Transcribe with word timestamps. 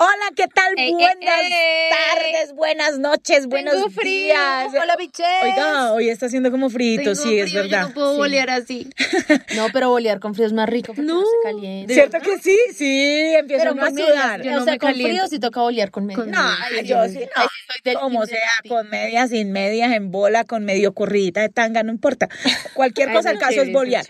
Hola, 0.00 0.30
¿qué 0.36 0.46
tal? 0.46 0.74
Ey, 0.76 0.90
ey, 0.90 0.92
buenas 0.92 1.40
ey. 1.42 1.90
tardes, 1.90 2.54
buenas 2.54 2.98
noches, 3.00 3.48
buenos 3.48 3.74
Tengo 3.74 3.90
frío. 3.90 4.26
días. 4.26 4.68
Hola, 4.80 4.94
biches. 4.96 5.26
Oiga, 5.42 5.92
hoy 5.92 6.08
está 6.08 6.26
haciendo 6.26 6.52
como 6.52 6.70
frito, 6.70 7.16
sí, 7.16 7.40
es 7.40 7.50
frío, 7.50 7.62
verdad. 7.64 7.82
Yo 7.82 7.88
no 7.88 7.94
puedo 7.94 8.12
Sí. 8.12 8.16
bolear 8.18 8.48
así. 8.50 8.90
No, 9.56 9.66
pero 9.72 9.88
bolear 9.90 10.20
con 10.20 10.36
frío 10.36 10.46
es 10.46 10.52
más 10.52 10.68
rico 10.68 10.88
porque 10.94 11.02
no, 11.02 11.14
No, 11.14 11.22
se 11.22 11.36
calienta. 11.42 11.92
¿Cierto 11.94 12.20
que 12.20 12.38
sí? 12.38 12.56
Sí, 12.76 13.34
empieza 13.34 13.64
Pero 13.64 13.74
uno 13.74 13.86
a 13.86 13.90
sudar. 13.90 14.42
yo 14.42 14.52
no 14.52 14.60
o 14.60 14.64
sea, 14.64 14.74
me 14.74 14.78
con 14.78 14.92
frío 14.94 15.26
sí 15.26 15.40
toca 15.40 15.62
bolear 15.62 15.90
con 15.90 16.06
medias. 16.06 16.26
No, 16.28 16.82
yo 16.84 17.08
sí, 17.08 17.18
no. 17.18 17.26
Ay, 17.34 17.48
soy 17.84 17.94
Como 17.96 18.24
sea, 18.26 18.38
con 18.68 18.88
medias, 18.90 19.30
sin 19.30 19.50
medias, 19.50 19.90
en 19.92 20.12
bola, 20.12 20.44
con 20.44 20.64
medio 20.64 20.94
corridita 20.94 21.40
de 21.40 21.48
tanga, 21.48 21.82
no 21.82 21.90
importa. 21.90 22.28
Cualquier 22.74 23.08
Ay, 23.08 23.16
cosa, 23.16 23.30
no, 23.30 23.34
el 23.34 23.40
caso 23.40 23.62
es 23.62 23.72
bolear. 23.72 24.06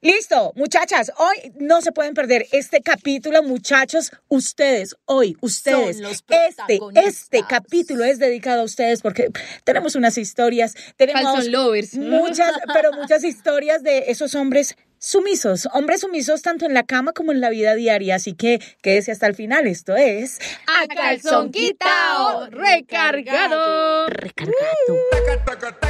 Listo, 0.00 0.52
muchachas, 0.56 1.12
hoy 1.18 1.52
no 1.60 1.80
se 1.80 1.92
pueden 1.92 2.14
perder 2.14 2.46
este 2.50 2.80
capítulo, 2.80 3.44
muchachos. 3.44 4.10
Ustedes, 4.26 4.96
hoy, 5.04 5.27
ustedes, 5.40 5.98
los 5.98 6.12
este, 6.12 6.80
este 6.94 7.44
capítulo 7.48 8.04
es 8.04 8.18
dedicado 8.18 8.62
a 8.62 8.64
ustedes 8.64 9.02
porque 9.02 9.30
tenemos 9.64 9.94
unas 9.94 10.18
historias, 10.18 10.74
tenemos 10.96 11.46
lovers. 11.46 11.94
muchas, 11.94 12.52
pero 12.72 12.92
muchas 12.92 13.24
historias 13.24 13.82
de 13.82 14.04
esos 14.08 14.34
hombres 14.34 14.76
sumisos, 14.98 15.68
hombres 15.72 16.00
sumisos 16.00 16.42
tanto 16.42 16.66
en 16.66 16.74
la 16.74 16.84
cama 16.84 17.12
como 17.12 17.32
en 17.32 17.40
la 17.40 17.50
vida 17.50 17.74
diaria. 17.74 18.16
Así 18.16 18.34
que 18.34 18.60
quédese 18.82 19.12
hasta 19.12 19.26
el 19.26 19.34
final. 19.34 19.66
Esto 19.66 19.96
es 19.96 20.38
A 20.66 20.86
calzón 20.86 21.52
recargado. 22.50 24.06
Recargado. 24.08 24.96
Vamos 25.12 25.87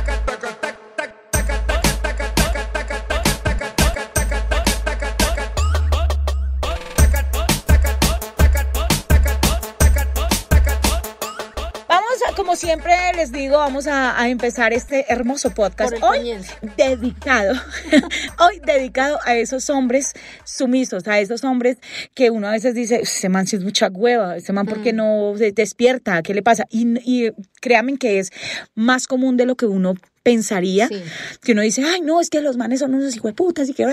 siempre 12.68 12.92
les 13.16 13.32
digo, 13.32 13.56
vamos 13.56 13.86
a, 13.86 14.20
a 14.20 14.28
empezar 14.28 14.74
este 14.74 15.06
hermoso 15.10 15.48
podcast. 15.54 15.94
Hoy 16.02 16.18
comienzo. 16.18 16.52
dedicado, 16.76 17.54
hoy 18.40 18.60
dedicado 18.62 19.18
a 19.24 19.36
esos 19.36 19.70
hombres 19.70 20.12
sumisos, 20.44 21.08
a 21.08 21.18
esos 21.18 21.44
hombres 21.44 21.78
que 22.14 22.30
uno 22.30 22.46
a 22.46 22.50
veces 22.50 22.74
dice, 22.74 23.00
ese 23.04 23.30
man 23.30 23.46
sí 23.46 23.56
es 23.56 23.64
mucha 23.64 23.88
hueva, 23.88 24.36
ese 24.36 24.52
man 24.52 24.66
Mm. 24.66 24.68
porque 24.68 24.92
no 24.92 25.32
se 25.38 25.52
despierta, 25.52 26.20
¿qué 26.20 26.34
le 26.34 26.42
pasa? 26.42 26.66
Y, 26.68 26.86
y 27.10 27.32
créanme 27.62 27.96
que 27.96 28.18
es 28.18 28.32
más 28.74 29.06
común 29.06 29.38
de 29.38 29.46
lo 29.46 29.56
que 29.56 29.64
uno 29.64 29.94
pensaría, 30.22 30.88
Sí. 30.88 31.02
que 31.42 31.52
uno 31.52 31.62
dice, 31.62 31.82
ay, 31.86 32.02
no, 32.02 32.20
es 32.20 32.28
que 32.28 32.42
los 32.42 32.58
manes 32.58 32.80
son 32.80 32.92
unos 32.94 33.16
hijueputas 33.16 33.70
y 33.70 33.72
que... 33.72 33.86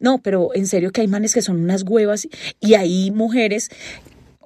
No, 0.00 0.18
pero 0.18 0.50
en 0.54 0.66
serio 0.66 0.90
que 0.90 1.02
hay 1.02 1.06
manes 1.06 1.34
que 1.34 1.42
son 1.42 1.62
unas 1.62 1.84
huevas 1.84 2.26
y 2.58 2.74
hay 2.74 3.12
mujeres 3.12 3.68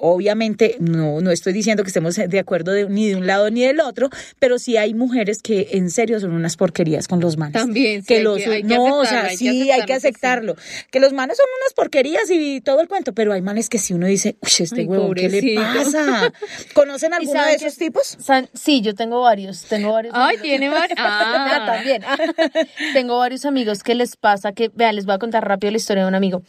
Obviamente, 0.05 0.77
no, 0.81 1.21
no 1.21 1.31
estoy 1.31 1.53
diciendo 1.53 1.85
que 1.85 1.89
estemos 1.91 2.17
de 2.17 2.39
acuerdo 2.41 2.73
de- 2.73 2.89
ni 2.89 3.09
de 3.09 3.15
un 3.15 3.27
lado 3.29 3.49
ni 3.51 3.63
del 3.65 3.79
otro, 3.81 4.11
pero 4.41 4.59
sí 4.59 4.77
hay 4.77 4.95
mujeres 4.95 5.43
que 5.43 5.69
en 5.73 5.91
serio 5.91 6.19
son 6.19 6.33
unas 6.33 6.57
porquerías 6.57 7.07
con 7.07 7.21
los 7.21 7.37
manes. 7.37 7.53
También, 7.53 8.03
sí, 8.03 8.09
que 8.09 8.17
hay 8.17 8.23
los, 8.25 8.39
que- 8.39 8.51
hay 8.51 8.63
que 8.63 8.75
no, 8.75 8.83
o 8.83 9.03
aceptarlo, 9.03 9.05
sea, 9.09 9.23
hay 9.31 9.31
que 9.31 9.37
sí, 9.37 9.71
hay 9.71 9.83
que 9.85 9.93
aceptarlo. 9.95 10.57
Que 10.91 10.99
los 10.99 11.13
manes 11.13 11.37
son 11.37 11.47
unas 11.63 11.73
porquerías 11.75 12.29
y 12.31 12.61
todo 12.61 12.81
el 12.81 12.89
cuento, 12.89 13.13
pero 13.13 13.33
hay 13.33 13.43
manes 13.43 13.69
que 13.69 13.79
si 13.79 13.95
uno 13.95 14.09
dice, 14.09 14.37
uy, 14.43 14.51
este 14.59 14.81
Ay, 14.81 14.87
huevo, 14.87 15.15
¿qué 15.15 15.29
le 15.29 15.41
pobrecito". 15.41 15.63
pasa? 15.63 16.33
¿Conocen 16.75 17.15
alguno 17.15 17.45
de 17.47 17.55
esos 17.55 17.75
que- 17.75 17.85
tipos? 17.85 18.17
San- 18.21 18.49
sí, 18.55 18.81
yo 18.81 18.95
tengo 18.97 19.21
varios, 19.21 19.63
tengo 19.67 19.93
varios. 19.93 20.13
Ay, 20.17 20.37
amigos. 20.37 20.43
tiene 20.43 20.69
varios. 20.71 20.99
Ah, 21.01 21.61
Ah, 21.63 21.67
también. 21.77 22.03
Tengo 22.93 23.19
varios 23.19 23.45
amigos 23.45 23.83
que 23.83 23.95
les 23.95 24.17
pasa 24.17 24.53
que, 24.53 24.71
vean, 24.75 24.97
les 24.97 25.07
voy 25.07 25.15
a 25.15 25.19
contar 25.19 25.47
rápido 25.47 25.71
la 25.71 25.77
historia 25.77 26.03
de 26.03 26.09
un 26.09 26.15
amigo. 26.15 26.43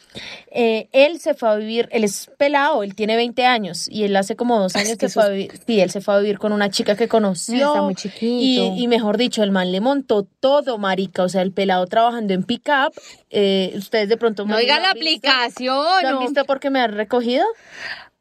Eh, 0.52 0.88
él 0.92 1.20
se 1.20 1.34
fue 1.34 1.50
a 1.50 1.56
vivir, 1.56 1.88
él 1.92 2.04
es 2.04 2.30
pelado, 2.38 2.84
él 2.84 2.96
tiene 2.96 3.16
20 3.16 3.43
años 3.46 3.88
y 3.90 4.04
él 4.04 4.16
hace 4.16 4.36
como 4.36 4.60
dos 4.60 4.76
es 4.76 4.82
años 4.86 4.98
que 4.98 5.08
se 5.10 5.14
fue 5.14 5.24
eso 5.24 5.30
a 5.32 5.34
vivir, 5.34 5.52
sí, 5.66 5.80
él 5.82 5.90
se 5.92 6.02
fue 6.02 6.14
a 6.16 6.20
vivir 6.20 6.40
con 6.40 6.52
una 6.54 6.70
chica 6.70 6.96
que 6.96 7.08
conoció. 7.08 7.68
Está 7.68 7.82
muy 7.82 7.96
chiquito. 7.96 8.26
Y, 8.26 8.84
y 8.84 8.88
mejor 8.88 9.18
dicho, 9.18 9.44
el 9.44 9.52
man 9.52 9.72
le 9.72 9.82
montó 9.82 10.24
todo, 10.40 10.78
marica, 10.78 11.24
o 11.24 11.30
sea, 11.30 11.42
el 11.42 11.52
pelado 11.52 11.86
trabajando 11.88 12.34
en 12.34 12.44
pick-up. 12.44 12.94
eh, 13.30 13.74
ustedes 13.76 14.10
de 14.10 14.18
pronto... 14.18 14.46
No 14.46 14.56
me 14.56 14.62
diga 14.62 14.78
lo 14.78 14.82
la 14.84 14.92
aplicación. 14.92 15.86
¿Lo 16.04 16.08
han 16.10 16.20
visto 16.20 16.46
porque 16.46 16.70
me 16.70 16.80
han 16.80 16.94
recogido? 16.94 17.46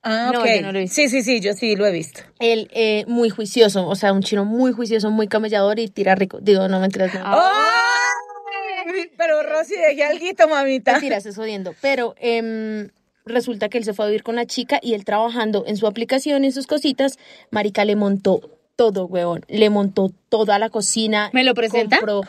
Ah, 0.03 0.31
No, 0.33 0.41
ok. 0.41 0.47
yo 0.57 0.63
no 0.63 0.73
lo 0.73 0.79
he 0.79 0.83
visto. 0.83 0.95
Sí, 0.97 1.09
sí, 1.09 1.23
sí, 1.23 1.41
yo 1.41 1.53
sí 1.53 1.77
lo 1.77 1.87
he 1.87 1.93
visto. 1.93 2.23
Él 2.41 2.69
eh, 2.73 3.05
muy 3.07 3.31
juicioso, 3.31 3.87
o 3.87 3.95
sea, 3.95 4.13
un 4.13 4.23
chino 4.23 4.45
muy 4.45 4.73
juicioso, 4.73 5.11
muy 5.11 5.29
camellador 5.29 5.79
y 5.79 5.89
tira 5.89 6.15
rico. 6.17 6.39
Digo, 6.41 6.67
no 6.67 6.81
mentiras, 6.81 7.15
no. 7.15 7.21
¡Ay! 7.25 9.11
Pero 9.17 9.43
Rosy, 9.45 9.75
dejé 9.77 10.05
algo, 10.05 10.49
mamita. 10.49 10.93
Mentiras, 10.93 11.25
es 11.27 11.37
jodiendo. 11.37 11.75
Pero 11.81 12.15
em, 12.19 12.91
resulta 13.25 13.69
que 13.69 13.79
él 13.79 13.85
se 13.85 13.95
fue 13.95 14.05
a 14.05 14.09
vivir 14.09 14.23
con 14.23 14.37
la 14.37 14.47
chica 14.47 14.79
y 14.83 14.95
él 14.95 15.05
trabajando 15.05 15.65
en 15.67 15.77
su 15.77 15.87
aplicación, 15.87 16.45
en 16.45 16.53
sus 16.53 16.67
cositas, 16.67 17.19
Marica 17.51 17.85
le 17.85 17.97
montó 17.97 18.41
todo, 18.77 19.07
huevón. 19.07 19.45
Le 19.49 19.71
montó 19.71 20.11
toda 20.29 20.59
la 20.59 20.71
cocina. 20.71 21.31
¿Me 21.33 21.45
lo 21.45 21.55
presenta? 21.55 21.99
Compró... 21.99 22.23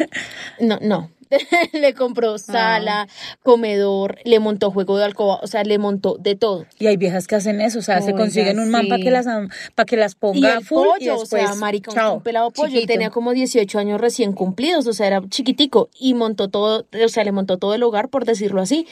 No, 0.60 0.78
no. 0.80 1.10
le 1.72 1.94
compró 1.94 2.38
sala, 2.38 3.08
comedor, 3.42 4.18
le 4.24 4.40
montó 4.40 4.70
juego 4.70 4.98
de 4.98 5.04
alcoba, 5.04 5.40
o 5.42 5.46
sea, 5.46 5.62
le 5.64 5.78
montó 5.78 6.16
de 6.18 6.34
todo. 6.34 6.66
Y 6.78 6.86
hay 6.86 6.96
viejas 6.96 7.26
que 7.26 7.36
hacen 7.36 7.60
eso, 7.60 7.78
o 7.78 7.82
sea, 7.82 8.00
se 8.02 8.12
consiguen 8.12 8.58
un 8.58 8.70
man 8.70 8.88
para 8.88 9.02
que 9.02 9.10
las 9.10 9.26
para 9.74 9.86
que 9.86 9.96
las 9.96 10.12
Y 10.12 10.16
ponga 10.16 10.54
el 10.54 10.64
full 10.64 10.86
y 11.00 11.06
pollo, 11.06 11.20
después 11.20 11.44
o 11.44 11.46
sea, 11.46 11.54
marica, 11.56 11.90
un- 11.90 11.96
chao, 11.96 12.14
un 12.16 12.22
pelado 12.22 12.50
pollo, 12.50 12.68
chiquito. 12.68 12.86
tenía 12.92 13.10
como 13.10 13.32
18 13.32 13.78
años 13.78 14.00
recién 14.00 14.32
cumplidos, 14.32 14.86
o 14.86 14.92
sea, 14.92 15.06
era 15.06 15.22
chiquitico 15.28 15.88
y 15.98 16.14
montó 16.14 16.48
todo, 16.48 16.86
o 16.92 17.08
sea, 17.08 17.24
le 17.24 17.32
montó 17.32 17.58
todo 17.58 17.74
el 17.74 17.82
hogar, 17.82 18.08
por 18.08 18.24
decirlo 18.24 18.60
así, 18.60 18.86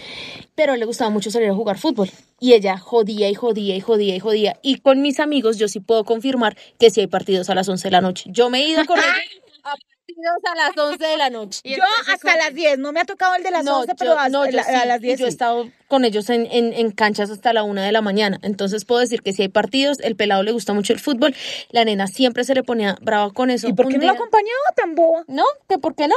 pero 0.55 0.77
le 0.77 0.85
gustaba 0.85 1.11
mucho 1.11 1.31
salir 1.31 1.49
a 1.51 1.55
jugar 1.55 1.79
fútbol. 1.79 2.11
Y 2.41 2.53
ella 2.53 2.79
jodía 2.79 3.29
y 3.29 3.35
jodía 3.35 3.75
y 3.75 3.81
jodía 3.81 4.15
y 4.15 4.21
jodía. 4.21 4.57
Y 4.63 4.77
con 4.79 5.03
mis 5.03 5.19
amigos 5.19 5.59
yo 5.59 5.67
sí 5.67 5.81
puedo 5.81 6.05
confirmar 6.05 6.57
que 6.79 6.89
sí 6.91 7.01
hay 7.01 7.09
partidos 7.09 7.51
a 7.51 7.55
las 7.57 7.69
11 7.69 7.89
de 7.89 7.91
la 7.91 8.01
noche. 8.01 8.31
Yo 8.33 8.49
me 8.49 8.61
he 8.61 8.69
ido 8.69 8.85
con 8.85 8.97
ellos 8.99 9.61
a 9.65 9.75
partidos 10.19 10.43
a 10.45 10.55
las 10.57 10.77
11 10.77 11.05
de 11.07 11.17
la 11.17 11.31
noche. 11.31 11.61
Yo 11.65 11.83
hasta 12.13 12.37
las 12.37 12.55
10, 12.55 12.79
no 12.79 12.93
me 12.93 13.01
ha 13.01 13.05
tocado 13.05 13.35
el 13.35 13.43
de 13.43 13.51
las 13.51 13.67
11, 13.67 13.95
pero 13.97 14.13
yo- 14.13 14.19
hasta 14.19 14.29
no, 14.29 14.47
yo 14.47 14.53
la- 14.53 14.65
sí, 14.65 14.75
a 14.75 14.85
las 14.85 14.99
y 14.99 15.03
10 15.07 15.19
Yo 15.21 15.27
he 15.27 15.31
sí. 15.31 15.33
estado 15.35 15.71
con 15.89 16.05
ellos 16.05 16.29
en, 16.31 16.47
en, 16.51 16.73
en 16.73 16.91
canchas 16.91 17.31
hasta 17.31 17.53
la 17.53 17.63
una 17.63 17.85
de 17.85 17.93
la 17.93 18.03
mañana. 18.03 18.39
Entonces 18.43 18.85
puedo 18.85 19.01
decir 19.01 19.23
que 19.23 19.33
si 19.33 19.43
hay 19.43 19.49
partidos, 19.49 19.99
el 20.01 20.17
pelado 20.17 20.43
le 20.43 20.53
gusta 20.53 20.73
mucho 20.75 20.93
el 20.93 20.99
fútbol. 21.01 21.35
La 21.71 21.85
nena 21.85 22.07
siempre 22.07 22.45
se 22.45 22.55
le 22.55 22.63
ponía 22.63 22.97
brava 23.01 23.33
con 23.33 23.51
eso. 23.51 23.69
¿Y 23.69 23.73
por 23.73 23.87
qué 23.89 23.95
no 23.95 23.99
lo 23.99 24.03
día- 24.03 24.13
acompañaba 24.13 24.73
tan 24.77 24.95
boba? 24.95 25.25
No, 25.29 25.45
que 25.69 25.79
por 25.79 25.95
qué 25.95 26.09
no. 26.09 26.15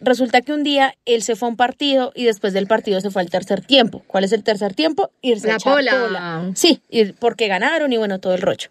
Resulta 0.00 0.42
que 0.42 0.52
un 0.52 0.62
día 0.62 0.94
él 1.06 1.22
se 1.22 1.34
fue 1.34 1.48
a 1.48 1.50
un 1.50 1.56
partido 1.56 2.12
y 2.14 2.24
después 2.24 2.52
del 2.52 2.66
partido 2.68 3.00
se 3.00 3.10
fue 3.10 3.22
al 3.22 3.30
tercer 3.30 3.64
tiempo. 3.64 4.02
¿Cuál 4.06 4.24
es 4.24 4.32
el 4.32 4.44
tercer 4.44 4.74
tiempo? 4.74 5.10
Irse 5.22 5.48
a 5.48 5.50
La 5.50 5.56
echar 5.56 5.74
pola. 5.74 6.50
Sí, 6.54 6.80
y 6.88 7.06
porque 7.12 7.48
ganaron 7.48 7.92
y 7.92 7.96
bueno, 7.96 8.20
todo 8.20 8.34
el 8.34 8.40
rollo. 8.40 8.68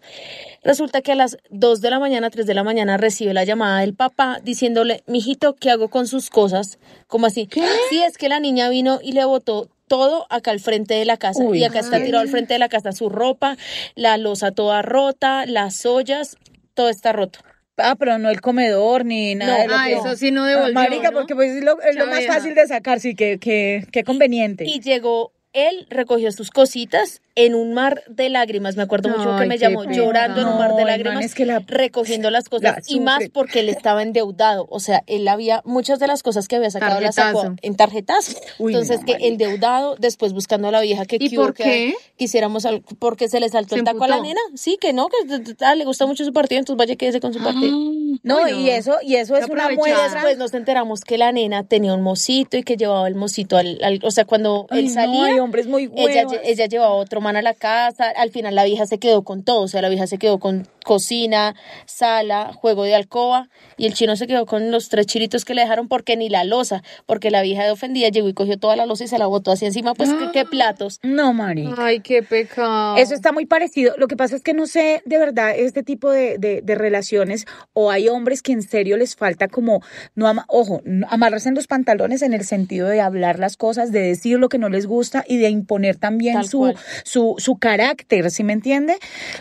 Resulta 0.64 1.02
que 1.02 1.12
a 1.12 1.14
las 1.14 1.36
2 1.50 1.80
de 1.80 1.90
la 1.90 1.98
mañana, 1.98 2.30
3 2.30 2.46
de 2.46 2.54
la 2.54 2.64
mañana 2.64 2.96
recibe 2.96 3.34
la 3.34 3.44
llamada 3.44 3.80
del 3.80 3.94
papá 3.94 4.40
diciéndole, 4.42 5.02
mijito, 5.06 5.54
¿qué 5.54 5.70
hago 5.70 5.88
con 5.88 6.06
sus 6.06 6.30
cosas? 6.30 6.78
Como 7.06 7.26
así? 7.26 7.48
Sí, 7.90 8.02
es 8.02 8.16
que 8.16 8.28
la 8.28 8.40
niña 8.40 8.68
vino 8.70 8.98
y 9.02 9.12
le 9.12 9.24
botó 9.24 9.68
todo 9.86 10.26
acá 10.30 10.50
al 10.50 10.60
frente 10.60 10.94
de 10.94 11.04
la 11.04 11.16
casa. 11.16 11.42
Uy. 11.42 11.58
y 11.58 11.64
acá 11.64 11.80
está 11.80 12.02
tirado 12.02 12.22
al 12.22 12.28
frente 12.28 12.54
de 12.54 12.58
la 12.58 12.68
casa 12.68 12.92
su 12.92 13.08
ropa, 13.08 13.56
la 13.94 14.16
losa 14.16 14.52
toda 14.52 14.82
rota, 14.82 15.46
las 15.46 15.84
ollas, 15.84 16.36
todo 16.74 16.88
está 16.88 17.12
roto. 17.12 17.40
Ah, 17.78 17.94
pero 17.98 18.18
no 18.18 18.28
el 18.30 18.40
comedor 18.40 19.04
ni 19.04 19.34
nada 19.34 19.54
No, 19.54 19.62
de 19.62 19.68
lo 19.68 19.74
Ah, 19.76 19.84
que... 19.86 19.92
eso 19.94 20.16
sí 20.16 20.30
no 20.30 20.44
devolvió. 20.44 20.74
Marica, 20.74 21.10
¿no? 21.10 21.18
porque 21.18 21.34
pues 21.34 21.52
es 21.52 21.64
lo, 21.64 21.80
es 21.80 21.96
lo 21.96 22.06
más 22.06 22.26
fácil 22.26 22.54
de 22.54 22.66
sacar, 22.66 23.00
sí, 23.00 23.14
que, 23.14 23.38
que, 23.38 23.86
que 23.92 24.04
conveniente. 24.04 24.64
Y 24.66 24.80
llegó, 24.80 25.32
él 25.66 25.86
recogió 25.90 26.30
sus 26.32 26.50
cositas 26.50 27.20
en 27.34 27.54
un 27.54 27.72
mar 27.72 28.02
de 28.08 28.28
lágrimas. 28.28 28.76
Me 28.76 28.82
acuerdo 28.82 29.08
mucho 29.10 29.36
que 29.38 29.46
me 29.46 29.58
llamó 29.58 29.82
pena. 29.82 29.94
llorando 29.94 30.40
en 30.40 30.48
un 30.48 30.58
mar 30.58 30.70
de 30.70 30.82
man 30.82 30.86
lágrimas, 30.86 31.24
es 31.24 31.34
que 31.34 31.46
la- 31.46 31.60
recogiendo 31.66 32.30
las 32.30 32.48
cosas. 32.48 32.76
la 32.76 32.82
y 32.94 33.00
más 33.00 33.20
porque 33.32 33.60
él 33.60 33.68
estaba 33.68 34.02
endeudado. 34.02 34.66
O 34.70 34.80
sea, 34.80 35.02
él 35.06 35.26
había 35.28 35.62
muchas 35.64 35.98
de 36.00 36.06
las 36.08 36.22
cosas 36.22 36.48
que 36.48 36.56
había 36.56 36.70
sacado 36.70 37.00
las 37.00 37.14
sacó 37.14 37.42
Tarjetazo. 37.42 37.56
en 37.62 37.76
tarjetazo. 37.76 38.32
Uy, 38.58 38.72
Entonces, 38.72 39.00
no, 39.00 39.06
que 39.06 39.12
marica. 39.12 39.28
endeudado, 39.28 39.96
después 39.98 40.32
buscando 40.32 40.68
a 40.68 40.70
la 40.72 40.80
vieja 40.80 41.04
que 41.06 41.18
¿Y 41.20 41.28
por 41.36 41.54
qué? 41.54 41.94
quisiéramos, 42.16 42.64
al- 42.66 42.82
porque 42.98 43.28
se 43.28 43.38
le 43.40 43.48
saltó 43.48 43.74
Se 43.76 43.80
el 43.80 43.84
taco 43.84 44.04
a 44.04 44.08
la 44.08 44.20
nena. 44.20 44.40
Sí, 44.54 44.76
que 44.80 44.92
no, 44.92 45.08
que 45.08 45.16
ah, 45.60 45.74
le 45.76 45.84
gusta 45.84 46.06
mucho 46.06 46.24
su 46.24 46.32
partido, 46.32 46.58
entonces 46.58 46.78
vaya 46.78 46.96
quédese 46.96 47.20
con 47.20 47.32
su 47.32 47.40
partido. 47.42 47.76
No, 48.22 48.48
y 48.48 48.70
eso, 48.70 48.96
y 49.02 49.16
eso 49.16 49.36
es 49.36 49.48
una 49.48 49.68
muestra. 49.70 50.12
después 50.14 50.38
nos 50.38 50.54
enteramos 50.54 51.00
que 51.02 51.18
la 51.18 51.32
nena 51.32 51.64
tenía 51.64 51.94
un 51.94 52.02
mocito 52.02 52.56
y 52.56 52.62
que 52.62 52.76
llevaba 52.76 53.06
el 53.08 53.14
mocito 53.14 53.56
al, 53.56 53.78
al- 53.82 54.00
o 54.02 54.10
sea, 54.10 54.24
cuando 54.24 54.66
Ay, 54.70 54.80
él 54.80 54.84
no, 54.86 54.90
salía, 54.92 55.24
hay 55.26 55.38
hombres 55.38 55.66
muy 55.66 55.90
ella, 55.96 56.24
ella 56.44 56.66
llevaba 56.66 56.94
otro 56.94 57.20
man 57.20 57.36
a 57.36 57.42
la 57.42 57.54
casa, 57.54 58.08
al 58.16 58.30
final 58.30 58.54
la 58.54 58.64
vieja 58.64 58.86
se 58.86 58.98
quedó 58.98 59.22
con 59.22 59.42
todo, 59.42 59.62
o 59.62 59.68
sea, 59.68 59.82
la 59.82 59.88
vieja 59.88 60.06
se 60.06 60.18
quedó 60.18 60.38
con 60.38 60.66
cocina, 60.84 61.54
sala, 61.86 62.52
juego 62.54 62.84
de 62.84 62.94
alcoba, 62.94 63.48
y 63.76 63.86
el 63.86 63.94
chino 63.94 64.16
se 64.16 64.26
quedó 64.26 64.46
con 64.46 64.70
los 64.70 64.88
tres 64.88 65.06
chiritos 65.06 65.44
que 65.44 65.54
le 65.54 65.60
dejaron 65.62 65.86
porque 65.88 66.16
ni 66.16 66.28
la 66.28 66.44
losa, 66.44 66.82
porque 67.06 67.30
la 67.30 67.42
vieja 67.42 67.64
de 67.64 67.70
ofendida 67.70 68.08
llegó 68.08 68.28
y 68.28 68.34
cogió 68.34 68.58
toda 68.58 68.74
la 68.76 68.86
losa 68.86 69.04
y 69.04 69.08
se 69.08 69.18
la 69.18 69.26
botó 69.26 69.52
así 69.52 69.66
encima, 69.66 69.94
pues 69.94 70.10
qué, 70.14 70.28
qué 70.32 70.44
platos. 70.50 70.98
No, 71.02 71.32
marica. 71.34 71.74
Ay, 71.78 72.00
qué 72.00 72.22
pecado. 72.22 72.96
Eso 72.96 73.14
está 73.14 73.32
muy 73.32 73.44
parecido. 73.46 73.94
Lo 73.98 74.08
que 74.08 74.16
pasa 74.16 74.36
es 74.36 74.42
que 74.42 74.54
no 74.54 74.66
sé 74.66 75.02
de 75.04 75.18
verdad 75.18 75.52
este 75.56 75.82
tipo 75.82 76.10
de, 76.10 76.38
de- 76.38 76.62
de 76.62 76.74
relaciones 76.74 77.46
o 77.74 77.90
hay 77.90 78.07
hay 78.08 78.16
hombres 78.16 78.42
que 78.42 78.52
en 78.52 78.62
serio 78.62 78.96
les 78.96 79.16
falta 79.16 79.48
como, 79.48 79.82
no 80.14 80.26
ama- 80.28 80.44
ojo, 80.48 80.82
amarrarse 81.08 81.48
en 81.48 81.54
los 81.54 81.66
pantalones 81.66 82.22
en 82.22 82.32
el 82.32 82.44
sentido 82.44 82.88
de 82.88 83.00
hablar 83.00 83.38
las 83.38 83.56
cosas, 83.56 83.92
de 83.92 84.00
decir 84.00 84.38
lo 84.38 84.48
que 84.48 84.58
no 84.58 84.68
les 84.68 84.86
gusta 84.86 85.24
y 85.26 85.38
de 85.38 85.48
imponer 85.50 85.96
también 85.96 86.44
su, 86.44 86.74
su, 87.04 87.34
su 87.38 87.56
carácter, 87.58 88.30
¿sí 88.30 88.44
me 88.44 88.52
entiende? 88.52 88.96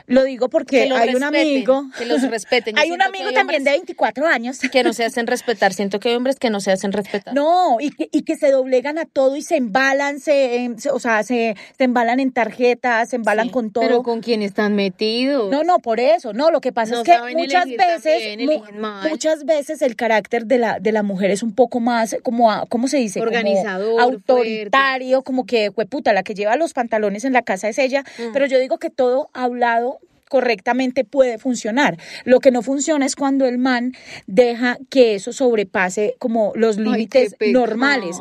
Lo 0.06 0.24
digo 0.24 0.50
porque 0.50 0.84
hay 0.94 1.16
un 1.16 1.24
amigo, 1.24 1.86
que 1.98 2.06
los 2.06 2.22
respeten. 2.24 2.76
Yo 2.76 2.82
hay 2.82 2.92
un 2.92 3.02
amigo 3.02 3.28
hay 3.30 3.34
también 3.34 3.64
de 3.64 3.70
hombres 3.72 3.80
24 3.88 4.28
años. 4.28 4.60
que 4.60 4.84
no 4.84 4.94
se 4.94 5.06
hacen 5.06 5.28
respetar. 5.28 5.74
Siento 5.74 6.00
que 6.00 6.10
hay 6.10 6.16
hombres 6.16 6.38
que 6.38 6.50
no 6.50 6.60
se 6.60 6.72
hacen 6.72 6.92
respetar. 6.92 7.34
No, 7.34 7.78
y 7.80 7.92
que, 7.92 8.10
y 8.12 8.24
que 8.24 8.36
se 8.36 8.52
doblegan 8.52 8.98
a 8.98 9.06
todo 9.06 9.36
y 9.36 9.42
se 9.42 9.56
embalan, 9.58 10.20
se, 10.20 10.56
em, 10.58 10.78
se- 10.78 10.92
o 10.92 11.00
sea, 11.00 11.24
se, 11.24 11.56
se 11.78 11.84
embalan 11.84 12.20
en 12.20 12.32
tarjetas, 12.32 13.10
se 13.10 13.16
embalan 13.16 13.48
Sí, 13.48 13.52
con 13.52 13.72
todo. 13.72 13.84
Pero 13.84 14.04
con 14.04 14.22
quién 14.22 14.42
están 14.42 14.76
metidos. 14.76 15.50
No, 15.52 15.64
no, 15.64 15.80
por 15.80 16.00
eso, 16.00 16.34
no, 16.34 16.52
lo 16.52 16.62
que 16.62 16.72
pasa 16.72 16.94
No 16.96 17.02
es 17.02 17.06
que 17.06 17.36
muchas 17.36 17.66
veces, 17.66 18.38
mu- 18.58 18.64
eligen 18.64 18.82
mal. 18.82 19.10
muchas 19.10 19.46
veces 19.46 19.82
el 19.82 19.96
carácter 19.96 20.46
de 20.46 20.58
la, 20.58 20.80
de 20.80 20.92
la 20.92 21.04
mujer 21.04 21.32
es 21.32 21.44
un 21.44 21.54
poco 21.54 21.80
más, 21.80 22.16
como, 22.24 22.52
a- 22.52 22.66
¿cómo 22.68 22.88
se 22.88 22.98
dice? 22.98 23.20
Como 23.20 23.32
Organizador, 23.32 24.02
autoritario, 24.02 25.22
como 25.24 25.46
que, 25.46 25.72
puta, 25.72 26.14
la 26.14 26.24
que 26.24 26.34
lleva 26.34 26.56
los 26.56 26.74
pantalones 26.74 27.24
en 27.26 27.34
la 27.34 27.42
casa 27.42 27.70
es 27.70 27.78
ella, 27.78 28.04
Mm. 28.18 28.34
pero 28.34 28.46
yo 28.46 28.60
digo 28.60 28.78
que 28.78 28.90
todo 28.90 29.30
hablado 29.34 30.00
correctamente 30.30 31.06
puede 31.06 31.38
funcionar. 31.38 31.98
Lo 32.26 32.40
que 32.42 32.52
no 32.52 32.62
funciona 32.62 33.06
es 33.06 33.16
cuando 33.16 33.46
el 33.46 33.58
man 33.58 33.94
deja 34.26 34.78
que 34.90 35.16
eso 35.16 35.32
sobrepase 35.32 36.16
como 36.20 36.52
los 36.56 36.78
límites 36.78 37.36
normales. 37.54 38.18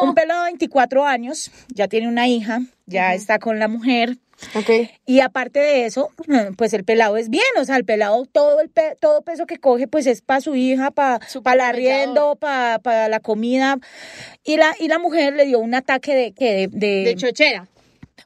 Un 0.00 0.14
pelado 0.14 0.44
de 0.44 0.50
24 0.50 1.04
años, 1.04 1.50
ya 1.74 1.88
tiene 1.88 2.06
una 2.06 2.28
hija, 2.28 2.60
ya 2.86 3.12
está 3.14 3.40
con 3.40 3.58
la 3.58 3.66
mujer, 3.66 4.18
Ok. 4.54 4.70
y 5.04 5.20
aparte 5.20 5.58
de 5.58 5.84
eso, 5.86 6.10
pues 6.56 6.72
el 6.72 6.84
pelado 6.84 7.16
es 7.16 7.28
bien, 7.28 7.42
o 7.60 7.64
sea, 7.64 7.76
el 7.76 7.84
pelado 7.84 8.24
todo 8.26 8.60
el 8.60 8.68
pe- 8.68 8.96
todo 9.00 9.22
peso 9.22 9.46
que 9.46 9.58
coge 9.58 9.88
pues 9.88 10.06
es 10.06 10.22
para 10.22 10.40
su 10.40 10.54
hija, 10.54 10.90
para 10.90 11.20
Súper 11.28 11.54
el 11.54 11.60
arriendo, 11.60 12.36
para 12.36 13.08
la 13.08 13.20
comida. 13.20 13.78
Y 14.44 14.56
la 14.56 14.74
y 14.78 14.88
la 14.88 14.98
mujer 14.98 15.34
le 15.34 15.44
dio 15.46 15.58
un 15.58 15.74
ataque 15.74 16.14
de 16.14 16.32
que 16.32 16.52
de, 16.54 16.68
de- 16.68 17.04
De 17.04 17.14
chochera. 17.16 17.66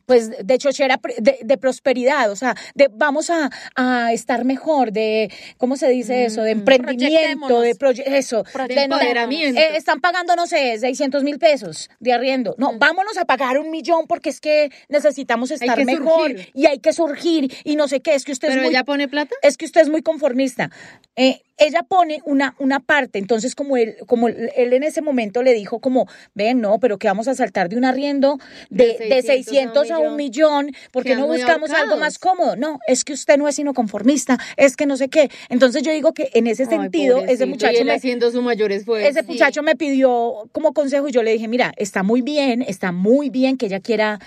Pues 0.06 0.30
de 0.44 0.58
chochera 0.58 1.00
de, 1.18 1.38
de 1.42 1.58
prosperidad, 1.58 2.30
o 2.30 2.36
sea, 2.36 2.54
de 2.74 2.88
vamos 2.92 3.30
a, 3.30 3.50
a 3.76 4.12
estar 4.12 4.44
mejor, 4.44 4.92
de 4.92 5.30
¿cómo 5.58 5.76
se 5.76 5.88
dice 5.88 6.24
eso? 6.24 6.42
De 6.42 6.50
emprendimiento, 6.52 7.60
de 7.60 7.76
eso, 8.06 8.44
De 8.68 8.82
empoderamiento. 8.82 9.60
eh, 9.60 9.76
están 9.76 10.00
pagando, 10.00 10.36
no 10.36 10.46
sé, 10.46 10.78
600 10.78 11.22
mil 11.24 11.38
pesos 11.38 11.90
de 12.00 12.12
arriendo. 12.12 12.54
No, 12.58 12.72
vámonos 12.78 13.16
a 13.16 13.24
pagar 13.24 13.58
un 13.58 13.70
millón 13.70 14.06
porque 14.06 14.30
es 14.30 14.40
que 14.40 14.70
necesitamos 14.88 15.50
estar 15.50 15.76
que 15.78 15.84
mejor 15.84 16.30
surgir. 16.30 16.50
y 16.54 16.66
hay 16.66 16.78
que 16.78 16.92
surgir 16.92 17.54
y 17.64 17.76
no 17.76 17.88
sé 17.88 18.00
qué, 18.00 18.14
es 18.14 18.24
que 18.24 18.32
usted 18.32 18.48
Pero 18.48 18.60
es 18.62 18.66
muy 18.66 18.74
ella 18.74 18.84
pone 18.84 19.08
plata. 19.08 19.34
es 19.42 19.56
que 19.56 19.64
usted 19.64 19.82
es 19.82 19.88
muy 19.88 20.02
conformista. 20.02 20.70
Eh, 21.16 21.42
ella 21.64 21.82
pone 21.82 22.20
una, 22.24 22.54
una 22.58 22.80
parte, 22.80 23.18
entonces 23.18 23.54
como 23.54 23.76
él, 23.76 23.96
como 24.06 24.28
él 24.28 24.50
en 24.56 24.82
ese 24.82 25.02
momento 25.02 25.42
le 25.42 25.54
dijo 25.54 25.80
como, 25.80 26.06
ven, 26.34 26.60
no, 26.60 26.78
pero 26.78 26.98
que 26.98 27.06
vamos 27.06 27.28
a 27.28 27.34
saltar 27.34 27.68
de 27.68 27.76
un 27.76 27.84
arriendo 27.84 28.38
de, 28.70 28.96
De 28.98 29.08
de 29.08 29.22
600 29.22 29.86
600 29.86 29.90
a 29.90 29.98
un 29.98 30.16
millón, 30.16 30.72
porque 30.92 31.14
no 31.14 31.26
buscamos 31.26 31.70
algo 31.70 31.96
más 31.96 32.18
cómodo. 32.18 32.56
No, 32.56 32.78
es 32.86 33.04
que 33.04 33.12
usted 33.12 33.36
no 33.38 33.48
es 33.48 33.56
sino 33.56 33.74
conformista, 33.74 34.38
es 34.56 34.76
que 34.76 34.86
no 34.86 34.96
sé 34.96 35.08
qué. 35.08 35.30
Entonces 35.48 35.82
yo 35.82 35.92
digo 35.92 36.12
que 36.12 36.30
en 36.34 36.46
ese 36.46 36.64
Ay, 36.64 36.68
sentido, 36.68 37.18
ese 37.24 37.46
muchacho 37.46 37.84
me, 37.84 37.92
haciendo 37.92 38.30
su 38.30 38.42
mayor 38.42 38.72
esfuerzo. 38.72 39.08
ese 39.08 39.22
muchacho 39.22 39.62
me 39.62 39.76
pidió 39.76 40.48
como 40.52 40.72
consejo 40.72 41.08
y 41.08 41.12
yo 41.12 41.22
le 41.22 41.32
dije, 41.32 41.48
mira, 41.48 41.72
está 41.76 42.02
muy 42.02 42.22
bien, 42.22 42.62
está 42.62 42.92
muy 42.92 43.30
bien 43.30 43.56
que 43.56 43.66
ella 43.66 43.80
quiera 43.80 44.18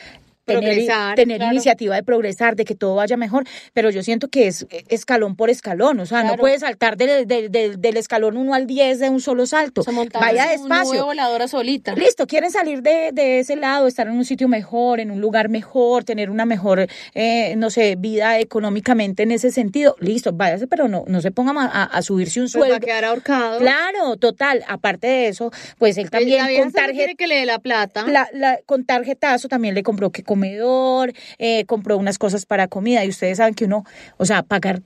tener, 0.45 0.87
tener 1.15 1.37
claro. 1.37 1.53
iniciativa 1.53 1.95
de 1.95 2.03
progresar, 2.03 2.55
de 2.55 2.65
que 2.65 2.75
todo 2.75 2.95
vaya 2.95 3.17
mejor, 3.17 3.43
pero 3.73 3.89
yo 3.89 4.03
siento 4.03 4.27
que 4.27 4.47
es 4.47 4.65
escalón 4.89 5.35
por 5.35 5.49
escalón, 5.49 5.99
o 5.99 6.05
sea, 6.05 6.19
no 6.21 6.29
Claro. 6.29 6.41
puede 6.41 6.59
saltar 6.59 6.97
del, 6.97 7.27
del, 7.27 7.51
del- 7.51 7.81
del 7.81 7.97
escalón 7.97 8.37
1 8.37 8.53
al 8.53 8.67
10 8.67 8.99
de 8.99 9.09
un 9.09 9.21
solo 9.21 9.45
salto. 9.45 9.81
Se 9.83 9.91
monta 9.91 10.19
Vaya 10.19 10.43
una 10.43 10.51
despacio. 10.51 11.05
voladora 11.05 11.47
solita. 11.47 11.93
Listo, 11.95 12.27
quieren 12.27 12.51
salir 12.51 12.81
de, 12.81 13.09
de 13.13 13.39
ese 13.39 13.55
lado, 13.55 13.87
estar 13.87 14.07
en 14.07 14.13
un 14.13 14.25
sitio 14.25 14.47
mejor, 14.47 14.99
en 14.99 15.11
un 15.11 15.19
lugar 15.21 15.49
mejor, 15.49 16.03
tener 16.03 16.29
una 16.29 16.45
mejor, 16.45 16.87
eh, 17.13 17.55
no 17.57 17.69
sé, 17.69 17.95
vida 17.97 18.39
económicamente 18.39 19.23
en 19.23 19.31
ese 19.31 19.51
sentido. 19.51 19.95
Listo, 19.99 20.31
váyase, 20.33 20.67
pero 20.67 20.87
no, 20.87 21.03
no 21.07 21.21
se 21.21 21.31
pongan 21.31 21.57
a, 21.57 21.65
a- 21.65 21.83
a 21.83 22.01
subirse 22.01 22.39
un 22.39 22.45
Pues 22.45 22.55
va 22.55 22.65
a 22.65 22.69
sueldo. 22.69 22.85
quedar 22.85 23.05
ahorcado. 23.05 23.59
Claro, 23.59 24.17
total. 24.17 24.63
Aparte 24.67 25.07
de 25.07 25.27
eso, 25.27 25.51
pues 25.77 25.97
él 25.97 26.05
Él- 26.05 26.09
también 26.11 26.53
la 26.53 26.59
con 26.63 26.71
tarjeta 26.71 27.13
que 27.15 27.27
le 27.27 27.35
dé 27.35 27.45
la 27.45 27.59
plata. 27.59 28.05
la, 28.07 28.29
la- 28.33 28.59
con 28.65 28.85
tarjetazo 28.85 29.47
también 29.47 29.75
le 29.75 29.83
compró 29.83 30.11
que 30.11 30.23
comedor, 30.35 31.13
eh, 31.39 31.63
compró 31.65 31.97
unas 31.97 32.17
cosas 32.17 32.45
para 32.45 32.67
comida 32.67 33.05
y 33.05 33.09
ustedes 33.09 33.37
saben 33.37 33.53
que 33.53 33.63
uno, 33.63 33.85
o 34.17 34.25
sea, 34.25 34.43
pagar 34.43 34.81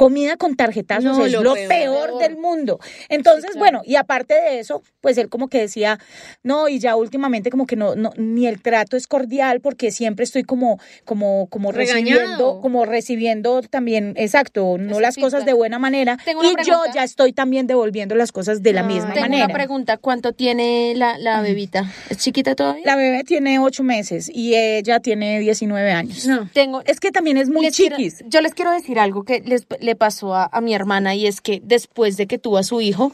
comida 0.00 0.38
con 0.38 0.56
tarjetazos 0.56 1.04
No, 1.18 1.26
es 1.26 1.32
lo 1.32 1.42
lo 1.42 1.52
peor. 1.52 1.68
peor, 1.68 2.18
del 2.20 2.38
mundo. 2.38 2.80
Entonces, 3.10 3.50
bueno, 3.58 3.82
y 3.84 3.96
aparte 3.96 4.32
de 4.32 4.58
eso, 4.60 4.82
pues 5.02 5.18
él 5.18 5.28
como 5.28 5.48
que 5.48 5.58
decía, 5.60 5.98
no, 6.42 6.68
y 6.70 6.78
ya 6.78 6.96
últimamente 6.96 7.50
como 7.50 7.66
que 7.66 7.76
no, 7.76 7.94
no 7.96 8.10
ni 8.16 8.46
el 8.46 8.62
trato 8.62 8.96
es 8.96 9.06
cordial 9.06 9.60
porque 9.60 9.90
siempre 9.90 10.24
estoy 10.24 10.42
como, 10.44 10.80
como, 11.04 11.48
como 11.50 11.70
Regañado. 11.70 12.18
recibiendo, 12.18 12.60
como 12.62 12.86
recibiendo 12.86 13.60
también, 13.60 14.14
exacto, 14.16 14.76
no 14.78 15.00
las 15.00 15.16
cosas 15.16 15.44
de 15.44 15.52
buena 15.52 15.78
manera. 15.78 16.16
Tengo 16.24 16.40
una 16.40 16.62
Y 16.62 16.64
yo 16.66 16.80
ya 16.94 17.04
estoy 17.04 17.34
también 17.34 17.66
devolviendo 17.66 18.14
las 18.14 18.32
cosas 18.32 18.62
de 18.62 18.72
la 18.72 18.80
Ay. 18.80 18.86
misma 18.94 19.12
Tengo 19.12 19.26
manera. 19.28 19.44
una 19.44 19.54
pregunta. 19.54 19.98
¿Cuánto 19.98 20.32
tiene 20.32 20.94
la, 20.96 21.18
la 21.18 21.42
bebita? 21.42 21.84
¿Es 22.08 22.16
chiquita 22.16 22.54
todavía? 22.54 22.84
La 22.86 22.96
bebé 22.96 23.22
tiene 23.24 23.58
ocho 23.58 23.82
meses 23.82 24.30
y 24.32 24.54
ella 24.54 25.00
tiene 25.00 25.38
19 25.40 25.92
años. 25.92 26.26
No. 26.26 26.48
Tengo, 26.54 26.80
Es 26.86 27.00
que 27.00 27.10
también 27.10 27.36
es 27.36 27.50
muy 27.50 27.68
quiero- 27.70 27.96
chiquis. 27.98 28.24
yo 28.28 28.40
les 28.40 28.54
quiero 28.54 28.70
decir 28.72 28.98
algo 28.98 29.24
que 29.24 29.40
les, 29.44 29.66
le 29.90 29.96
pasó 29.96 30.34
a, 30.34 30.48
a 30.52 30.60
mi 30.60 30.72
hermana 30.72 31.16
y 31.16 31.26
es 31.26 31.40
que 31.40 31.60
después 31.64 32.16
de 32.16 32.28
que 32.28 32.38
tuvo 32.38 32.58
a 32.58 32.62
su 32.62 32.80
hijo, 32.80 33.12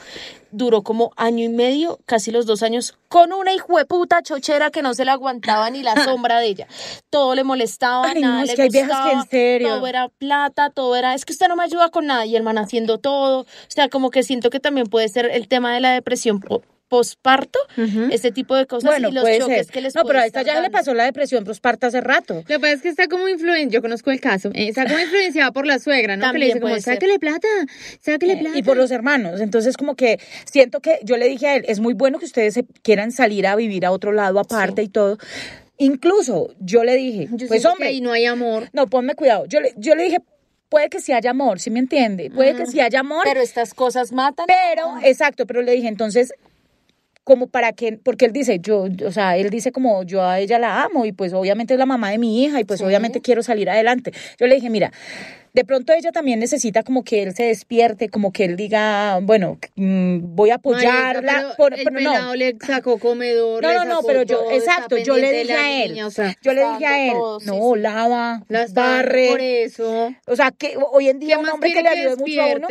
duró 0.51 0.83
como 0.83 1.13
año 1.17 1.43
y 1.45 1.49
medio, 1.49 1.99
casi 2.07 2.31
los 2.31 2.45
dos 2.45 2.63
años, 2.63 2.99
con 3.09 3.33
una 3.33 3.55
hijueputa 3.55 4.23
chochera 4.23 4.71
que 4.71 4.83
no 4.83 4.93
se 4.95 5.05
le 5.05 5.11
aguantaba 5.11 5.71
ni 5.71 5.83
la 5.83 5.95
sombra 6.05 6.39
de 6.41 6.47
ella. 6.49 6.67
Todo 7.11 7.35
le 7.35 7.45
molestaba, 7.45 8.09
Ay, 8.09 8.21
nada 8.21 8.41
no, 8.41 8.45
le 8.45 8.55
que 8.55 8.69
que 8.69 8.81
en 8.81 9.29
serio. 9.31 9.69
todo 9.69 9.87
era 9.87 10.09
plata, 10.09 10.71
todo 10.71 10.97
era, 10.97 11.15
es 11.15 11.25
que 11.25 11.33
usted 11.33 11.49
no 11.49 11.57
me 11.57 11.65
ayuda 11.65 11.91
con 11.91 12.07
nada 12.07 12.27
y 12.27 12.37
el 12.37 12.43
man 12.43 12.59
haciendo 12.59 12.99
todo. 12.99 13.41
O 13.41 13.47
sea, 13.69 13.89
como 13.89 14.11
que 14.11 14.23
siento 14.23 14.51
que 14.51 14.61
también 14.61 14.87
puede 14.87 15.09
ser 15.09 15.27
el 15.27 15.49
tema 15.49 15.73
de 15.75 15.81
la 15.81 15.93
depresión 15.93 16.41
po- 16.89 16.97
posparto, 16.97 17.59
ese 18.11 18.31
tipo 18.33 18.55
de 18.55 18.67
cosas 18.67 18.91
Bueno, 18.91 19.09
y 19.09 19.13
los 19.13 19.23
puede 19.23 19.39
choques 19.39 19.67
ser. 19.67 19.73
que 19.75 19.81
les 19.81 19.95
no, 19.95 20.05
pero 20.05 20.21
a 20.21 20.27
esta 20.27 20.43
ya 20.43 20.55
le 20.55 20.61
dando. 20.63 20.71
pasó 20.71 20.95
la 20.95 21.05
depresión 21.05 21.45
postparto 21.45 21.87
hace 21.89 22.01
rato. 22.01 22.35
Lo 22.35 22.45
que 22.45 22.59
pasa 22.61 22.73
es 22.75 22.83
que 22.83 22.89
está 22.89 23.07
como 23.09 23.29
influenciada, 23.29 23.71
yo 23.73 23.83
conozco 23.83 24.11
el 24.11 24.21
caso, 24.21 24.51
eh, 24.55 24.69
está 24.69 24.85
como 24.87 24.99
influenciada 24.99 25.51
por 25.53 25.67
la 25.67 25.79
suegra, 25.79 26.17
¿no? 26.17 26.21
que 26.23 26.27
También 26.27 26.41
le 26.41 26.47
dice 26.55 26.61
como, 26.61 26.81
sáquele 26.81 27.19
plata, 27.19 27.49
sáquele 28.01 28.37
plata. 28.37 28.57
Y 28.59 28.63
por 28.63 28.77
los 28.77 28.91
hermanos. 28.91 29.41
Entonces, 29.41 29.77
como 29.77 29.95
que 29.97 30.19
siento 30.51 30.81
que 30.81 30.99
yo 31.03 31.17
le 31.17 31.29
dije 31.29 31.47
a 31.49 31.57
él, 31.57 31.65
es 31.69 31.81
muy 31.81 31.95
bueno 31.95 32.19
que 32.19 32.25
ustedes 32.25 32.55
se 32.55 32.65
quieran 32.83 33.11
salir 33.13 33.47
a 33.47 33.57
vivir 33.57 33.85
a 33.85 33.91
otro 33.91 34.13
lado 34.13 34.39
aparte 34.39 34.83
y 34.83 34.89
todo. 34.89 35.19
Incluso 35.79 36.55
yo 36.61 36.85
le 36.85 36.95
dije, 36.95 37.29
Yo 37.33 37.49
pues 37.49 37.63
que 37.63 37.69
hombre, 37.69 37.89
ahí 37.89 38.01
no 38.01 38.13
hay 38.13 38.25
amor. 38.27 38.69
no, 38.73 38.87
ponme 38.87 39.15
cuidado. 39.15 39.45
Yo 39.47 39.61
le, 39.61 39.73
yo 39.77 39.95
le 39.95 40.05
dije, 40.05 40.19
puede 40.69 40.89
que 40.89 41.01
sí 41.01 41.13
haya 41.13 41.31
amor, 41.31 41.61
¿sí 41.61 41.71
me 41.71 41.79
entiende? 41.79 42.31
Puede 42.31 42.55
que 42.55 42.67
sí 42.67 42.81
haya 42.81 43.01
amor, 43.01 43.23
Pero 43.25 43.41
estas 43.41 43.75
cosas 43.75 44.13
matan. 44.13 44.47
Pero, 44.47 44.95
exacto, 45.03 45.47
pero 45.47 45.63
le 45.63 45.73
dije, 45.73 45.89
entonces, 45.89 46.33
como 47.27 47.49
para 47.49 47.73
que, 47.73 47.99
porque 48.01 48.25
él 48.27 48.33
dice, 48.33 48.61
yo, 48.61 48.87
o 49.05 49.11
sea, 49.11 49.37
él 49.37 49.51
dice 49.51 49.73
como 49.73 50.05
yo 50.05 50.23
a 50.23 50.39
ella 50.39 50.61
la 50.61 50.85
amo 50.85 51.07
y 51.07 51.11
pues 51.11 51.33
obviamente 51.33 51.75
es 51.75 51.79
la 51.81 51.85
mamá 51.85 52.13
de 52.13 52.19
mi 52.19 52.45
hija 52.45 52.61
y 52.61 52.65
pues 52.65 52.81
obviamente 52.83 53.21
quiero 53.21 53.43
salir 53.43 53.69
adelante. 53.69 54.13
Yo 54.39 54.47
le 54.47 54.55
dije, 54.55 54.71
mira, 54.71 54.93
de 55.53 55.65
pronto 55.65 55.93
ella 55.93 56.13
también 56.13 56.39
necesita 56.39 56.85
como 56.85 57.03
que 57.03 57.25
él 57.25 57.35
se 57.35 57.43
despierte, 57.43 58.11
como 58.11 58.31
que 58.33 58.45
él 58.45 58.55
diga, 58.55 59.19
bueno, 59.23 59.59
mm, 59.75 60.19
voy 60.37 60.51
a 60.51 60.55
apoyarla, 60.55 61.21
Marica, 61.33 61.43
pero 61.43 61.57
por- 61.57 61.75
el 61.75 61.83
pero 61.85 62.01
no. 62.01 62.35
le 62.37 62.57
sacó 62.65 62.97
comedor, 63.01 63.61
No, 63.61 63.75
no, 63.75 63.85
no, 63.87 64.03
pero 64.07 64.23
yo, 64.23 64.49
exacto, 64.53 64.97
yo 64.97 65.17
le 65.17 65.33
dije 65.33 65.53
a 65.53 65.83
él, 65.83 65.93
niña, 65.95 66.07
o 66.07 66.11
sea, 66.13 66.33
yo 66.43 66.53
le 66.53 66.65
dije 66.75 66.87
a 66.87 67.07
él, 67.09 67.13
todo, 67.15 67.41
no, 67.41 67.75
sí. 67.75 67.81
lava, 67.81 68.45
la 68.49 68.63
está 68.63 68.83
barre, 68.83 69.29
por 69.31 69.41
eso. 69.41 70.15
o 70.29 70.37
sea, 70.37 70.53
que 70.53 70.77
hoy 70.93 71.09
en 71.09 71.19
día 71.19 71.35
¿Qué 71.35 71.43
un 71.43 71.49
hombre 71.49 71.73
que 71.73 71.83
le 71.83 71.89
ayude 71.89 72.17
mucho 72.19 72.41
a 72.41 72.47
uno. 72.55 72.69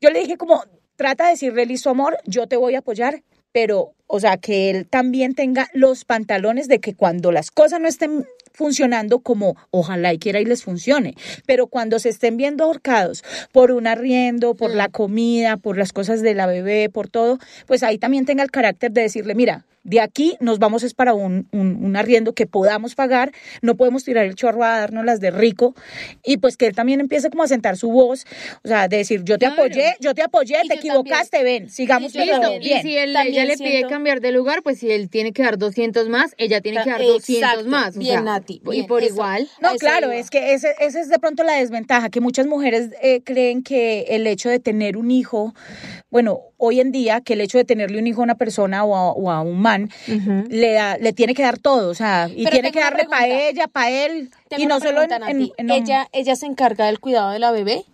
Yo 0.00 0.10
le 0.10 0.18
dije 0.18 0.36
como, 0.36 0.64
trata 0.96 1.26
de 1.26 1.30
decirle, 1.30 1.66
listo 1.66 1.88
amor, 1.90 2.18
yo 2.26 2.48
te 2.48 2.56
voy 2.56 2.74
a 2.74 2.78
apoyar, 2.80 3.22
pero, 3.52 3.92
o 4.06 4.20
sea, 4.20 4.36
que 4.36 4.70
él 4.70 4.86
también 4.86 5.34
tenga 5.34 5.68
los 5.72 6.04
pantalones 6.04 6.68
de 6.68 6.80
que 6.80 6.94
cuando 6.94 7.32
las 7.32 7.50
cosas 7.50 7.80
no 7.80 7.88
estén 7.88 8.26
funcionando 8.52 9.20
como 9.20 9.56
ojalá 9.70 10.12
y 10.12 10.18
quiera 10.18 10.40
y 10.40 10.44
les 10.44 10.62
funcione, 10.62 11.14
pero 11.46 11.66
cuando 11.66 11.98
se 11.98 12.10
estén 12.10 12.36
viendo 12.36 12.64
ahorcados 12.64 13.24
por 13.50 13.72
un 13.72 13.86
arriendo, 13.86 14.54
por 14.54 14.74
la 14.74 14.88
comida, 14.88 15.56
por 15.56 15.78
las 15.78 15.92
cosas 15.92 16.22
de 16.22 16.34
la 16.34 16.46
bebé, 16.46 16.88
por 16.90 17.08
todo, 17.08 17.38
pues 17.66 17.82
ahí 17.82 17.98
también 17.98 18.26
tenga 18.26 18.42
el 18.42 18.50
carácter 18.50 18.92
de 18.92 19.02
decirle, 19.02 19.34
mira, 19.34 19.64
de 19.84 20.00
aquí 20.00 20.36
nos 20.40 20.58
vamos 20.58 20.82
es 20.82 20.94
para 20.94 21.14
un, 21.14 21.48
un, 21.52 21.84
un 21.84 21.96
arriendo 21.96 22.34
que 22.34 22.46
podamos 22.46 22.94
pagar, 22.94 23.32
no 23.62 23.76
podemos 23.76 24.04
tirar 24.04 24.24
el 24.26 24.34
chorro 24.34 24.62
a 24.64 24.78
darnos 24.80 25.04
las 25.04 25.20
de 25.20 25.30
rico 25.30 25.74
y 26.24 26.36
pues 26.36 26.56
que 26.56 26.66
él 26.66 26.74
también 26.74 27.00
empiece 27.00 27.30
como 27.30 27.42
a 27.42 27.48
sentar 27.48 27.76
su 27.76 27.90
voz, 27.90 28.24
o 28.64 28.68
sea, 28.68 28.88
de 28.88 28.98
decir, 28.98 29.22
yo 29.24 29.38
te 29.38 29.46
Claro. 29.46 29.62
apoyé, 29.64 29.94
yo 30.00 30.14
te 30.14 30.22
apoyé, 30.22 30.56
Y 30.64 30.68
te 30.68 30.74
equivocaste, 30.74 31.42
ven, 31.42 31.68
sigamos 31.68 32.14
Y. 32.14 32.18
Y 32.20 32.80
si 32.82 32.96
él, 32.96 33.12
También 33.12 33.34
ella 33.34 33.44
le 33.44 33.56
pide 33.58 33.86
cambiar 33.88 34.20
de 34.20 34.32
lugar, 34.32 34.62
pues 34.62 34.78
si 34.78 34.90
él 34.90 35.08
tiene 35.10 35.32
que 35.32 35.42
dar 35.42 35.58
200 35.58 36.08
más, 36.08 36.34
ella 36.38 36.60
tiene 36.60 36.82
que 36.84 36.90
dar 36.90 37.00
Exacto, 37.00 37.14
200 37.14 37.66
más. 37.66 37.96
o 37.96 37.98
bien, 37.98 38.12
sea, 38.12 38.20
Nati, 38.22 38.62
Y 38.72 38.84
por 38.84 39.02
eso. 39.02 39.14
igual. 39.14 39.48
No, 39.60 39.74
claro, 39.76 40.06
iba. 40.08 40.16
es 40.16 40.30
que 40.30 40.54
ese, 40.54 40.74
esa 40.80 41.00
es 41.00 41.08
de 41.08 41.18
pronto 41.18 41.42
la 41.42 41.54
desventaja, 41.54 42.08
que 42.10 42.20
muchas 42.20 42.46
mujeres 42.46 42.90
eh, 43.02 43.20
creen 43.24 43.62
que 43.62 44.02
el 44.10 44.26
hecho 44.26 44.48
de 44.48 44.60
tener 44.60 44.96
un 44.96 45.10
hijo, 45.10 45.54
bueno, 46.10 46.40
hoy 46.56 46.80
en 46.80 46.92
día, 46.92 47.20
que 47.20 47.32
el 47.32 47.40
hecho 47.40 47.58
de 47.58 47.64
tenerle 47.64 47.98
un 47.98 48.06
hijo 48.06 48.20
a 48.20 48.24
una 48.24 48.36
persona 48.36 48.84
o 48.84 48.94
a, 48.94 49.12
o 49.12 49.30
a 49.30 49.40
un 49.40 49.60
le, 50.48 50.72
da, 50.72 50.96
le 50.98 51.12
tiene 51.12 51.34
que 51.34 51.42
dar 51.42 51.58
todo, 51.58 51.90
o 51.90 51.94
sea, 51.94 52.28
y 52.28 52.44
Pero 52.44 52.54
tiene 52.54 52.72
que 52.72 52.80
darle 52.80 53.04
para 53.04 53.26
ella, 53.26 53.66
para 53.68 53.90
él, 53.90 54.30
Tengo 54.48 54.62
y 54.62 54.66
no 54.66 54.80
solo 54.80 55.02
en, 55.02 55.70
ella, 55.70 56.08
ella 56.12 56.36
se 56.36 56.46
encarga 56.46 56.86
del 56.86 57.00
cuidado 57.00 57.30
de 57.30 57.38
la 57.38 57.50
bebé. 57.50 57.84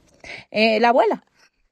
eh, 0.51 0.81
la 0.81 0.89
abuela, 0.89 1.23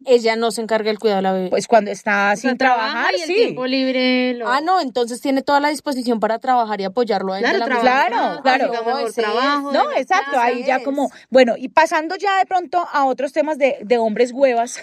Ella 0.05 0.37
no 0.37 0.51
se 0.53 0.61
encarga 0.61 0.89
del 0.89 0.99
cuidado 1.01 1.17
de 1.19 1.23
la 1.23 1.33
bebé. 1.33 1.49
pues 1.51 1.67
cuando 1.67 1.91
está 1.91 2.33
O 2.33 2.37
sea, 2.37 2.51
sin 2.51 2.59
trabaja 2.59 2.91
trabajar, 2.93 3.15
y 3.17 3.23
el 3.23 3.27
sí. 3.27 3.35
tiempo 3.35 3.67
libre 3.67 4.35
lo... 4.35 4.49
Ah, 4.49 4.61
no, 4.61 4.81
entonces 4.81 5.21
tiene 5.21 5.43
toda 5.43 5.59
la 5.59 5.69
disposición 5.71 6.21
para 6.21 6.39
trabajar 6.39 6.81
y 6.81 6.85
apoyarlo 6.85 7.33
a 7.33 7.39
él 7.39 7.45
Claro, 7.45 7.65
de 7.65 7.71
la 7.75 7.81
Claro, 7.81 8.41
claro. 8.43 8.71
mejor 8.71 9.13
trabajo. 9.13 9.73
No, 9.73 9.89
de 9.89 10.01
exacto, 10.01 10.33
casa. 10.33 10.45
ahí 10.45 10.63
ya 10.65 10.77
es. 10.77 10.85
como, 10.85 11.11
bueno, 11.31 11.55
y 11.57 11.69
pasando 11.71 12.15
ya 12.17 12.39
de 12.39 12.47
pronto 12.47 12.87
a 12.93 13.05
otros 13.07 13.33
temas 13.33 13.59
de, 13.59 13.79
de 13.83 13.99
hombres 13.99 14.31
huevas, 14.33 14.79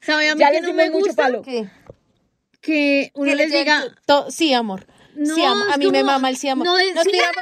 ¿Sabe 0.00 0.30
a 0.30 0.34
mí 0.36 0.40
ya 0.40 0.46
que 0.48 0.54
les 0.54 0.62
no 0.62 0.68
dimos 0.68 0.84
me 0.84 0.90
mucho 0.90 1.06
gusta? 1.06 1.22
palo. 1.24 1.42
¿Qué? 1.42 1.68
Que 2.62 3.10
uno 3.14 3.34
les 3.34 3.52
diga... 3.52 3.84
sí, 4.30 4.54
amor. 4.54 4.86
No, 5.14 5.34
sí, 5.34 5.44
amor. 5.44 5.70
A 5.72 5.76
mí 5.76 5.90
me 5.90 6.00
como- 6.00 6.12
mama 6.12 6.30
el 6.30 6.36
sí, 6.38 6.48
amor. 6.48 6.64
No, 6.66 6.78
es, 6.78 6.94
Nos 6.94 7.04
sí, 7.04 7.10
tiramos- 7.10 7.34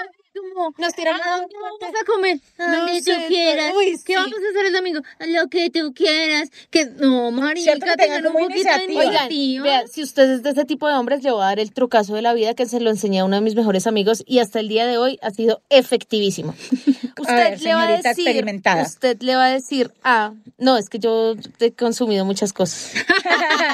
como, 0.60 0.74
nos 0.78 0.94
tiramos 0.94 1.26
¿a 1.26 1.34
un 1.36 1.40
dónde 1.42 1.54
vamos 1.60 1.94
a 2.00 2.04
comer? 2.04 2.40
A 2.58 2.66
No 2.70 2.76
donde 2.78 3.02
sé, 3.02 3.14
tú 3.14 3.20
quieras. 3.28 3.72
uy, 3.76 3.86
¿Qué 4.04 4.12
sí. 4.12 4.14
vamos 4.14 4.32
a 4.34 4.50
hacer 4.50 4.66
el 4.66 4.72
domingo? 4.72 5.00
A 5.18 5.26
Lo 5.26 5.48
que 5.48 5.70
tú 5.70 5.92
quieras. 5.94 6.50
Que 6.70 6.84
no, 6.86 7.30
marica, 7.30 7.74
que 7.74 7.96
tengan 7.96 8.26
un 8.26 8.32
poquito 8.32 8.54
de 8.76 8.84
iniciativa. 8.84 9.00
Oigan, 9.00 9.62
vea, 9.62 9.86
si 9.86 10.02
usted 10.02 10.30
es 10.30 10.42
de 10.42 10.50
ese 10.50 10.64
tipo 10.64 10.86
de 10.88 10.94
hombres, 10.94 11.22
le 11.22 11.30
voy 11.30 11.42
a 11.42 11.46
dar 11.46 11.60
el 11.60 11.72
trucazo 11.72 12.14
de 12.14 12.22
la 12.22 12.34
vida 12.34 12.54
que 12.54 12.66
se 12.66 12.80
lo 12.80 12.90
enseñé 12.90 13.20
a 13.20 13.24
uno 13.24 13.36
de 13.36 13.42
mis 13.42 13.54
mejores 13.54 13.86
amigos 13.86 14.22
y 14.26 14.38
hasta 14.40 14.60
el 14.60 14.68
día 14.68 14.86
de 14.86 14.98
hoy 14.98 15.18
ha 15.22 15.30
sido 15.30 15.62
efectivísimo. 15.70 16.54
Usted 17.20 17.34
ver, 17.34 17.60
le 17.60 17.74
va 17.74 17.82
a 17.82 17.90
decir, 17.92 18.10
experimentada. 18.10 18.82
usted 18.82 19.20
le 19.20 19.36
va 19.36 19.46
a 19.46 19.50
decir, 19.50 19.90
ah, 20.04 20.32
no, 20.58 20.76
es 20.78 20.88
que 20.88 20.98
yo 20.98 21.34
he 21.58 21.72
consumido 21.72 22.24
muchas 22.24 22.52
cosas. 22.52 22.92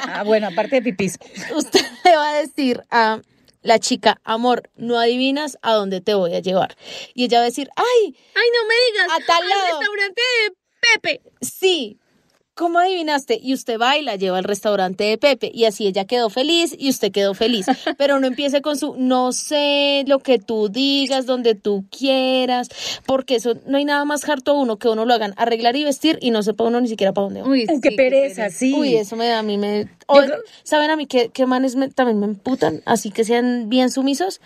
Ah, 0.08 0.22
bueno, 0.24 0.48
aparte 0.48 0.76
de 0.76 0.82
pipis. 0.82 1.18
Usted 1.56 1.80
le 2.04 2.16
va 2.16 2.30
a 2.30 2.34
decir 2.36 2.82
a 2.90 3.20
la 3.66 3.78
chica, 3.78 4.20
amor, 4.24 4.70
no 4.76 4.98
adivinas 4.98 5.58
a 5.62 5.74
dónde 5.74 6.00
te 6.00 6.14
voy 6.14 6.34
a 6.34 6.40
llevar. 6.40 6.76
Y 7.14 7.24
ella 7.24 7.38
va 7.38 7.42
a 7.42 7.46
decir, 7.46 7.68
ay, 7.76 8.16
Ay, 8.34 8.48
no 8.54 8.68
me 8.68 8.74
digas. 8.92 9.08
A 9.20 9.26
tal 9.26 9.42
al 9.42 9.48
lado. 9.48 9.78
restaurante 9.80 10.22
de 10.22 10.56
Pepe. 10.94 11.22
Sí. 11.40 11.98
¿Cómo 12.56 12.78
adivinaste? 12.78 13.38
Y 13.42 13.52
usted 13.52 13.78
va 13.78 13.98
y 13.98 14.02
la 14.02 14.16
lleva 14.16 14.38
al 14.38 14.44
restaurante 14.44 15.04
de 15.04 15.18
Pepe. 15.18 15.50
Y 15.52 15.66
así 15.66 15.86
ella 15.86 16.06
quedó 16.06 16.30
feliz 16.30 16.74
y 16.78 16.88
usted 16.88 17.12
quedó 17.12 17.34
feliz. 17.34 17.66
Pero 17.98 18.18
no 18.18 18.26
empiece 18.26 18.62
con 18.62 18.78
su, 18.78 18.94
no 18.96 19.32
sé, 19.32 20.04
lo 20.06 20.20
que 20.20 20.38
tú 20.38 20.70
digas, 20.70 21.26
donde 21.26 21.54
tú 21.54 21.84
quieras. 21.90 22.68
Porque 23.04 23.34
eso, 23.34 23.54
no 23.66 23.76
hay 23.76 23.84
nada 23.84 24.06
más 24.06 24.26
harto 24.28 24.52
a 24.52 24.54
uno 24.54 24.78
que 24.78 24.88
uno 24.88 25.04
lo 25.04 25.12
hagan 25.12 25.34
arreglar 25.36 25.76
y 25.76 25.84
vestir 25.84 26.18
y 26.22 26.30
no 26.30 26.42
sepa 26.42 26.64
uno 26.64 26.80
ni 26.80 26.88
siquiera 26.88 27.12
para 27.12 27.26
dónde 27.26 27.42
va. 27.42 27.48
Uy, 27.48 27.66
qué 27.82 27.92
pereza, 27.92 28.48
sí. 28.48 28.72
Uy, 28.72 28.96
eso 28.96 29.16
me 29.16 29.26
da 29.28 29.40
a 29.40 29.42
mí 29.42 29.58
me... 29.58 29.88
o- 30.06 30.22
¿Saben 30.62 30.88
a 30.90 30.96
mí 30.96 31.06
qué, 31.06 31.28
qué 31.28 31.44
manes 31.44 31.76
me- 31.76 31.90
también 31.90 32.18
me 32.18 32.26
emputan? 32.26 32.80
Así 32.86 33.10
que 33.10 33.24
sean 33.24 33.68
bien 33.68 33.90
sumisos. 33.90 34.40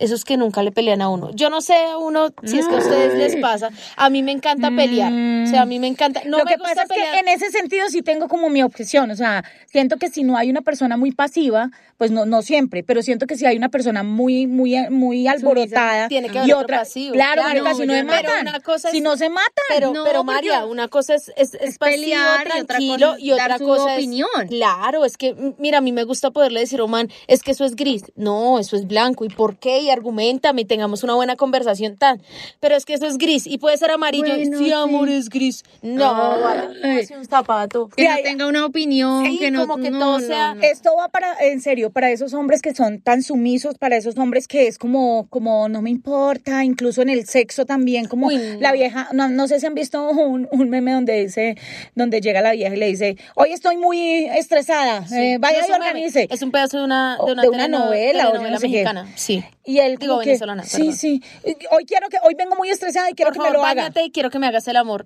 Esos 0.00 0.24
que 0.24 0.36
nunca 0.36 0.62
le 0.64 0.72
pelean 0.72 1.02
a 1.02 1.08
uno. 1.08 1.30
Yo 1.34 1.48
no 1.50 1.60
sé 1.60 1.74
a 1.76 1.98
uno 1.98 2.30
si 2.42 2.58
es 2.58 2.66
que 2.66 2.74
a 2.74 2.78
ustedes 2.78 3.14
les 3.16 3.36
pasa. 3.36 3.70
A 3.96 4.10
mí 4.10 4.22
me 4.22 4.32
encanta 4.32 4.70
pelear. 4.74 5.12
O 5.12 5.46
sea, 5.46 5.62
a 5.62 5.66
mí 5.66 5.78
me 5.78 5.86
encanta... 5.86 6.22
No 6.24 6.38
Lo 6.38 6.44
me 6.44 6.50
que 6.52 6.56
gusta 6.56 6.70
pasa 6.70 6.82
es 6.84 6.88
pelear. 6.88 7.12
que 7.14 7.20
en 7.20 7.28
ese 7.28 7.50
sentido 7.50 7.86
sí 7.90 8.02
tengo 8.02 8.26
como 8.26 8.48
mi 8.48 8.62
objeción, 8.62 9.10
o 9.10 9.14
sea, 9.16 9.44
siento 9.66 9.98
que 9.98 10.08
si 10.08 10.24
no 10.24 10.36
hay 10.36 10.50
una 10.50 10.62
persona 10.62 10.96
muy 10.96 11.12
pasiva, 11.12 11.70
pues 11.98 12.10
no, 12.10 12.24
no 12.24 12.40
siempre, 12.42 12.82
pero 12.82 13.02
siento 13.02 13.26
que 13.26 13.36
si 13.36 13.44
hay 13.46 13.56
una 13.58 13.68
persona 13.68 14.02
muy, 14.02 14.46
muy, 14.46 14.74
muy 14.88 15.26
alborotada 15.28 16.08
Tiene 16.08 16.28
que 16.28 16.36
y 16.36 16.38
haber 16.38 16.54
otro 16.54 16.64
otra, 16.64 16.78
pasivo. 16.78 17.12
claro, 17.12 17.42
Claro, 17.42 17.74
si 17.76 17.86
no 17.86 17.94
se 17.94 18.04
matan, 18.04 18.40
una 18.48 18.60
cosa 18.60 18.90
si 18.90 18.96
es- 18.98 19.02
no 19.02 19.16
se 19.18 19.28
matan, 19.28 19.50
Pero, 19.68 19.92
No, 19.92 20.04
pero 20.04 20.24
María, 20.24 20.64
una 20.64 20.88
cosa 20.88 21.14
es, 21.14 21.28
es, 21.36 21.52
es 21.54 21.60
es 21.60 21.78
pasivo, 21.78 22.00
pelear 22.02 22.46
y 22.46 22.50
otra 22.50 22.64
tranquilo, 22.64 23.06
cosa 23.08 23.16
es 23.18 23.22
y 23.24 23.32
otra 23.32 23.58
cosa 23.58 23.94
opinión. 23.94 24.28
es... 24.44 24.48
Claro, 24.48 25.04
es 25.04 25.16
que, 25.18 25.34
mira, 25.58 25.78
a 25.78 25.80
mí 25.82 25.92
me 25.92 26.04
gusta 26.04 26.30
poderle 26.30 26.60
decir, 26.60 26.80
Oman, 26.80 27.10
es 27.26 27.42
que 27.42 27.50
eso 27.50 27.64
es 27.66 27.76
gris. 27.76 28.04
No, 28.16 28.58
eso 28.58 28.76
es 28.76 28.86
blanco. 28.86 29.24
¿Y 29.24 29.28
por 29.28 29.58
qué? 29.58 29.80
Y 29.80 29.89
argumentame 29.92 30.62
y 30.62 30.64
tengamos 30.64 31.02
una 31.02 31.14
buena 31.14 31.36
conversación 31.36 31.96
tan. 31.96 32.20
Pero 32.60 32.76
es 32.76 32.84
que 32.84 32.94
eso 32.94 33.06
es 33.06 33.18
gris 33.18 33.46
y 33.46 33.58
puede 33.58 33.76
ser 33.76 33.90
amarillo. 33.90 34.24
Bueno, 34.34 34.58
sí, 34.58 34.64
sí. 34.66 34.72
amor, 34.72 35.08
es 35.08 35.28
gris. 35.28 35.62
No, 35.82 36.36
Ay. 36.82 37.00
hace 37.00 37.16
un 37.16 37.24
zapato. 37.24 37.88
Que 37.88 38.08
no 38.08 38.14
tenga 38.22 38.46
una 38.46 38.64
opinión, 38.66 39.24
Sí, 39.26 39.38
que 39.38 39.50
no... 39.50 39.66
como 39.66 39.82
que 39.82 39.90
no, 39.90 39.98
todo 39.98 40.18
no, 40.20 40.26
sea- 40.26 40.54
no. 40.54 40.62
Esto 40.62 40.90
va 40.98 41.08
para, 41.08 41.34
en 41.40 41.60
serio, 41.60 41.90
para 41.90 42.10
esos 42.10 42.34
hombres 42.34 42.62
que 42.62 42.74
son 42.74 43.00
tan 43.00 43.22
sumisos, 43.22 43.76
para 43.78 43.96
esos 43.96 44.16
hombres 44.18 44.46
que 44.48 44.66
es 44.66 44.78
como, 44.78 45.26
como 45.30 45.68
no 45.68 45.82
me 45.82 45.90
importa, 45.90 46.64
incluso 46.64 47.02
en 47.02 47.08
el 47.08 47.26
sexo 47.26 47.66
también, 47.66 48.06
como 48.06 48.28
Uy, 48.28 48.38
la 48.60 48.72
vieja, 48.72 49.08
no, 49.12 49.28
no 49.28 49.46
sé 49.48 49.60
si 49.60 49.66
han 49.66 49.74
visto 49.74 50.08
un, 50.10 50.48
un 50.50 50.70
meme 50.70 50.92
donde 50.92 51.24
dice, 51.24 51.56
donde 51.94 52.20
llega 52.20 52.40
la 52.40 52.52
vieja 52.52 52.74
y 52.74 52.78
le 52.78 52.86
dice, 52.86 53.16
hoy 53.34 53.52
estoy 53.52 53.76
muy 53.76 54.24
estresada, 54.26 55.04
eh, 55.12 55.38
vaya 55.38 55.58
y 55.58 55.62
un 55.64 55.70
meme, 55.72 55.86
organice. 55.86 56.28
Es 56.30 56.42
un 56.42 56.50
pedazo 56.50 56.78
de 56.78 56.84
una, 56.84 57.16
de 57.24 57.32
una, 57.32 57.42
De 57.42 57.48
una 57.48 57.64
teleno- 57.66 57.78
novela, 57.86 58.24
o 58.24 58.32
yo 58.34 58.38
telenovela 58.40 58.50
no 58.54 58.60
sé 58.60 58.66
qué. 58.66 58.72
mexicana. 58.72 59.06
Sí. 59.16 59.44
Y 59.70 59.78
él 59.78 59.96
Digo, 59.98 60.14
como 60.14 60.22
que, 60.22 60.30
venezolana, 60.30 60.64
sí, 60.64 60.78
perdón. 60.78 60.92
sí, 60.96 61.22
hoy 61.70 61.84
quiero 61.84 62.08
que, 62.08 62.16
hoy 62.24 62.34
vengo 62.36 62.56
muy 62.56 62.70
estresada 62.70 63.08
y 63.10 63.14
quiero 63.14 63.28
Por 63.30 63.34
que 63.34 63.38
favor, 63.38 63.52
me 63.52 63.58
lo 63.58 63.64
haga. 63.82 63.92
y 64.04 64.10
quiero 64.10 64.28
que 64.30 64.38
me 64.40 64.46
hagas 64.48 64.66
el 64.66 64.76
amor. 64.76 65.04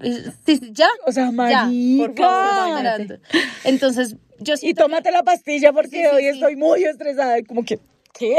¿Ya? 0.73 0.89
O 1.07 1.13
sea, 1.13 1.25
Ya, 1.27 1.31
por 1.31 1.35
marica. 1.35 2.23
favor. 2.25 3.21
Entonces, 3.65 4.17
yo 4.41 4.55
Y 4.63 4.73
tómate 4.75 5.11
la 5.11 5.23
pastilla 5.23 5.73
porque 5.73 5.91
Sí, 5.91 5.97
sí, 6.03 6.07
hoy 6.07 6.23
sí. 6.23 6.29
estoy 6.29 6.57
muy 6.57 6.83
estresada. 6.85 7.39
Y 7.39 7.45
como 7.45 7.65
que, 7.65 7.79
¿qué? 8.19 8.37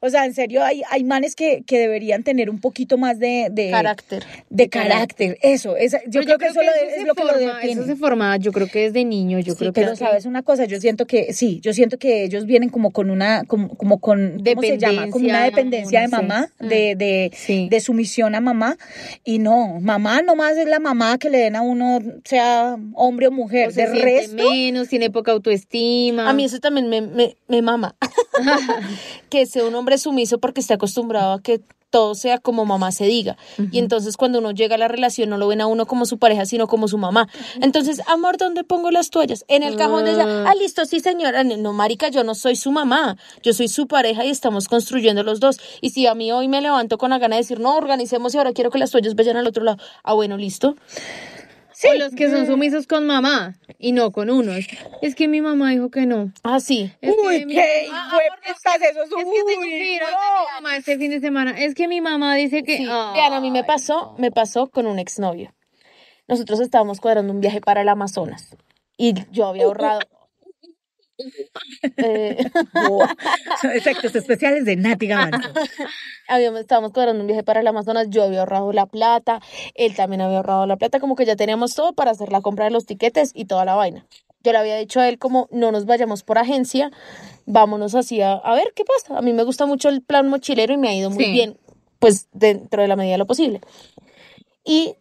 O 0.00 0.10
sea, 0.10 0.26
en 0.26 0.34
serio, 0.34 0.62
hay, 0.62 0.82
hay 0.90 1.04
manes 1.04 1.34
que, 1.34 1.62
que 1.66 1.78
deberían 1.78 2.22
tener 2.22 2.50
un 2.50 2.60
poquito 2.60 2.98
más 2.98 3.18
de... 3.18 3.48
de 3.50 3.70
Carácter. 3.70 4.22
De 4.50 4.68
carácter, 4.68 5.38
eso. 5.40 5.76
esa- 5.76 6.00
yo, 6.06 6.20
Pero 6.20 6.24
creo 6.36 6.38
que 6.38 6.46
eso, 6.48 6.60
es 6.60 7.06
lo 7.06 7.14
que 7.14 7.24
lo 7.24 7.32
define. 7.38 7.72
Eso 7.72 7.86
se 7.86 7.96
forma, 7.96 8.36
yo 8.36 8.52
creo 8.52 8.66
que 8.66 8.80
desde 8.80 9.04
niño, 9.04 9.38
yo 9.38 9.52
Sí, 9.54 9.58
creo 9.60 9.72
pero 9.72 9.90
que... 9.92 9.96
sabes 9.96 10.26
una 10.26 10.42
cosa, 10.42 10.66
yo 10.66 10.78
siento 10.80 11.06
que 11.06 11.32
sí, 11.32 11.60
yo 11.62 11.72
siento 11.72 11.96
que 11.98 12.24
ellos 12.24 12.44
vienen 12.44 12.68
como 12.68 12.90
con 12.90 13.08
una, 13.08 13.44
como, 13.44 13.68
como 13.76 13.98
con, 14.00 14.42
¿cómo 14.44 14.60
se 14.62 14.76
llama? 14.78 15.08
Como 15.08 15.26
una 15.26 15.44
Dependencia, 15.44 16.00
de 16.00 16.06
sí. 16.08 16.12
mamá, 16.12 16.50
de, 16.60 16.94
de, 16.96 17.30
Sí. 17.34 17.68
de 17.70 17.80
sumisión 17.80 18.34
a 18.34 18.40
mamá. 18.42 18.76
Y 19.24 19.38
no, 19.38 19.78
mamá 19.80 20.20
nomás 20.20 20.58
es 20.58 20.66
la 20.66 20.80
mamá 20.80 21.16
que 21.18 21.30
le 21.30 21.38
den 21.38 21.56
a 21.56 21.62
uno, 21.62 22.00
sea 22.24 22.76
hombre 22.94 23.28
o 23.28 23.30
mujer. 23.30 23.68
o 23.68 23.70
se 23.70 23.86
de 23.88 23.94
resto, 24.02 24.36
menos, 24.36 24.88
tiene 24.88 25.08
poca 25.10 25.32
autoestima. 25.32 26.28
A 26.28 26.32
mí 26.34 26.44
eso 26.44 26.60
también 26.60 26.88
me, 26.90 27.00
me, 27.00 27.34
me 27.48 27.62
mama. 27.62 27.96
que 29.30 29.46
sea 29.46 29.64
un 29.64 29.74
hombre 29.74 29.98
sumiso 29.98 30.38
porque 30.38 30.60
está 30.60 30.74
acostumbrado 30.74 31.32
a 31.32 31.42
que 31.42 31.60
todo 31.94 32.16
sea 32.16 32.38
como 32.38 32.64
mamá 32.64 32.90
se 32.90 33.04
diga. 33.04 33.36
Y 33.70 33.78
entonces 33.78 34.16
cuando 34.16 34.40
uno 34.40 34.50
llega 34.50 34.74
a 34.74 34.78
la 34.78 34.88
relación 34.88 35.30
no 35.30 35.38
lo 35.38 35.46
ven 35.46 35.60
a 35.60 35.68
uno 35.68 35.86
como 35.86 36.06
su 36.06 36.18
pareja, 36.18 36.44
sino 36.44 36.66
como 36.66 36.88
su 36.88 36.98
mamá. 36.98 37.28
Entonces, 37.60 38.02
amor, 38.08 38.36
¿dónde 38.36 38.64
pongo 38.64 38.90
las 38.90 39.10
toallas? 39.10 39.44
En 39.46 39.62
el 39.62 39.76
cajón 39.76 40.04
de 40.04 40.14
ella. 40.14 40.44
Ah, 40.44 40.56
listo, 40.56 40.84
sí, 40.86 40.98
señora. 40.98 41.44
No, 41.44 41.72
marica, 41.72 42.08
yo 42.08 42.24
no 42.24 42.34
soy 42.34 42.56
su 42.56 42.72
mamá. 42.72 43.16
Yo 43.44 43.52
soy 43.52 43.68
su 43.68 43.86
pareja 43.86 44.24
y 44.24 44.30
estamos 44.30 44.66
construyendo 44.66 45.22
los 45.22 45.38
dos. 45.38 45.60
Y 45.82 45.90
si 45.90 46.08
a 46.08 46.16
mí 46.16 46.32
hoy 46.32 46.48
me 46.48 46.60
levanto 46.60 46.98
con 46.98 47.10
la 47.10 47.20
gana 47.20 47.36
de 47.36 47.42
decir, 47.42 47.60
no, 47.60 47.76
organicemos 47.76 48.34
y 48.34 48.38
ahora 48.38 48.52
quiero 48.52 48.72
que 48.72 48.80
las 48.80 48.90
toallas 48.90 49.14
vayan 49.14 49.36
al 49.36 49.46
otro 49.46 49.62
lado. 49.62 49.78
Ah, 50.02 50.14
bueno, 50.14 50.36
listo. 50.36 50.74
O 51.90 51.94
los 51.94 52.14
que 52.14 52.30
son 52.30 52.46
sumisos 52.46 52.86
con 52.86 53.06
mamá 53.06 53.54
y 53.78 53.92
no 53.92 54.12
con 54.12 54.30
uno. 54.30 54.52
Es, 55.02 55.14
que 55.14 55.26
mi 55.28 55.40
mamá 55.40 55.70
dijo 55.70 55.90
que 55.90 56.06
no. 56.06 56.32
Ah, 56.42 56.60
sí. 56.60 56.92
Es 57.00 57.14
uy, 57.22 57.40
que 57.40 57.46
mi- 57.46 57.54
qué 57.54 57.88
Ah, 57.92 58.10
hijueputas, 58.12 58.76
eso 58.90 59.02
es 59.02 59.10
Es 59.10 59.10
que 59.10 59.44
tengo 59.44 59.60
uy, 59.60 59.68
que 59.70 59.94
ir 59.96 60.02
a 60.02 60.10
no. 60.10 60.16
mi 60.16 60.52
mamá 60.54 60.76
este 60.76 60.98
fin 60.98 61.10
de 61.10 61.20
semana. 61.20 61.50
Es 61.60 61.74
que 61.74 61.88
mi 61.88 62.00
mamá 62.00 62.34
dice 62.36 62.62
que... 62.62 62.76
Sí, 62.78 62.86
Ay. 62.88 63.14
vean, 63.14 63.32
a 63.32 63.40
mí 63.40 63.50
me 63.50 63.64
pasó, 63.64 64.14
me 64.18 64.30
pasó 64.30 64.68
con 64.70 64.86
un 64.86 64.98
exnovio. 64.98 65.52
Nosotros 66.28 66.60
estábamos 66.60 67.00
cuadrando 67.00 67.32
un 67.32 67.40
viaje 67.40 67.60
para 67.60 67.82
el 67.82 67.88
Amazonas 67.88 68.56
y 68.96 69.14
yo 69.32 69.46
había 69.46 69.64
ahorrado. 69.64 70.00
Eh, 71.96 72.36
efectos 73.74 74.14
especiales 74.14 74.64
de 74.64 74.76
Nati 74.76 75.06
Gavanzo. 75.06 75.48
habíamos, 76.28 76.60
estábamos 76.60 76.92
cuadrando 76.92 77.20
un 77.22 77.26
viaje 77.26 77.42
para 77.42 77.60
el 77.60 77.66
Amazonas, 77.66 78.06
yo 78.10 78.22
había 78.24 78.40
ahorrado 78.40 78.72
la 78.72 78.86
plata, 78.86 79.40
él 79.74 79.94
también 79.94 80.20
había 80.20 80.38
ahorrado 80.38 80.66
la 80.66 80.76
plata, 80.76 81.00
como 81.00 81.16
que 81.16 81.24
ya 81.24 81.36
teníamos 81.36 81.74
todo 81.74 81.92
para 81.92 82.10
hacer 82.10 82.30
la 82.32 82.40
compra 82.40 82.64
de 82.66 82.70
los 82.72 82.86
tiquetes 82.86 83.30
y 83.34 83.44
toda 83.46 83.64
la 83.64 83.74
vaina. 83.74 84.06
Yo 84.42 84.52
le 84.52 84.58
había 84.58 84.76
dicho 84.76 85.00
a 85.00 85.08
él 85.08 85.18
como 85.18 85.48
no 85.50 85.72
nos 85.72 85.86
vayamos 85.86 86.22
por 86.22 86.36
agencia, 86.38 86.90
vámonos 87.46 87.94
así 87.94 88.20
a, 88.20 88.32
a 88.34 88.54
ver 88.54 88.72
qué 88.76 88.84
pasa. 88.84 89.18
A 89.18 89.22
mí 89.22 89.32
me 89.32 89.42
gusta 89.42 89.64
mucho 89.66 89.88
el 89.88 90.02
plan 90.02 90.28
mochilero 90.28 90.74
y 90.74 90.76
me 90.76 90.88
ha 90.88 90.94
ido 90.94 91.10
muy 91.10 91.24
Sí. 91.24 91.32
bien, 91.32 91.56
pues 91.98 92.28
dentro 92.32 92.82
de 92.82 92.88
la 92.88 92.96
medida 92.96 93.12
de 93.12 93.18
lo 93.18 93.26
posible. 93.26 93.60
Y 94.64 94.96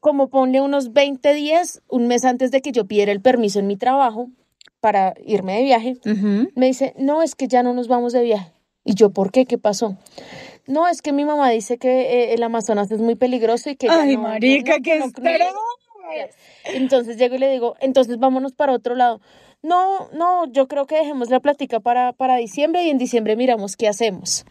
como 0.00 0.28
ponle 0.28 0.60
unos 0.60 0.92
20 0.92 1.32
días, 1.32 1.80
un 1.88 2.06
mes 2.06 2.24
antes 2.24 2.50
de 2.50 2.60
que 2.60 2.72
yo 2.72 2.84
pidiera 2.86 3.12
el 3.12 3.22
permiso 3.22 3.60
en 3.60 3.66
mi 3.66 3.76
trabajo 3.76 4.28
para 4.82 5.14
irme 5.24 5.58
de 5.58 5.62
viaje, 5.62 5.96
Ujú. 6.04 6.50
me 6.56 6.66
dice, 6.66 6.92
no, 6.98 7.22
es 7.22 7.36
que 7.36 7.46
ya 7.46 7.62
no 7.62 7.72
nos 7.72 7.86
vamos 7.86 8.12
de 8.12 8.22
viaje. 8.24 8.52
Y 8.84 8.94
yo, 8.96 9.10
¿por 9.10 9.30
qué? 9.30 9.46
¿Qué 9.46 9.56
pasó? 9.58 9.96
No, 10.66 10.88
es 10.88 11.02
que 11.02 11.12
mi 11.12 11.24
mamá 11.24 11.48
dice 11.50 11.78
que 11.78 12.00
eh, 12.00 12.34
el 12.34 12.42
Amazonas 12.42 12.90
es 12.90 13.00
muy 13.00 13.14
peligroso 13.14 13.70
y 13.70 13.76
que... 13.76 13.86
Ay, 13.88 14.16
no- 14.16 14.24
marica, 14.24 14.78
no-. 14.98 15.06
Entonces 16.64 17.16
llego 17.16 17.36
y 17.36 17.38
le 17.38 17.48
digo, 17.50 17.76
entonces 17.80 18.18
vámonos 18.18 18.52
para 18.54 18.72
otro 18.72 18.96
lado. 18.96 19.20
no, 19.62 20.08
no, 20.12 20.46
yo 20.50 20.66
creo 20.66 20.86
que 20.86 20.96
dejemos 20.96 21.30
la 21.30 21.38
plática 21.38 21.78
para, 21.78 22.12
para 22.12 22.36
diciembre 22.36 22.82
y 22.82 22.90
en 22.90 22.98
diciembre 22.98 23.36
miramos 23.36 23.76
qué 23.76 23.86
hacemos. 23.86 24.44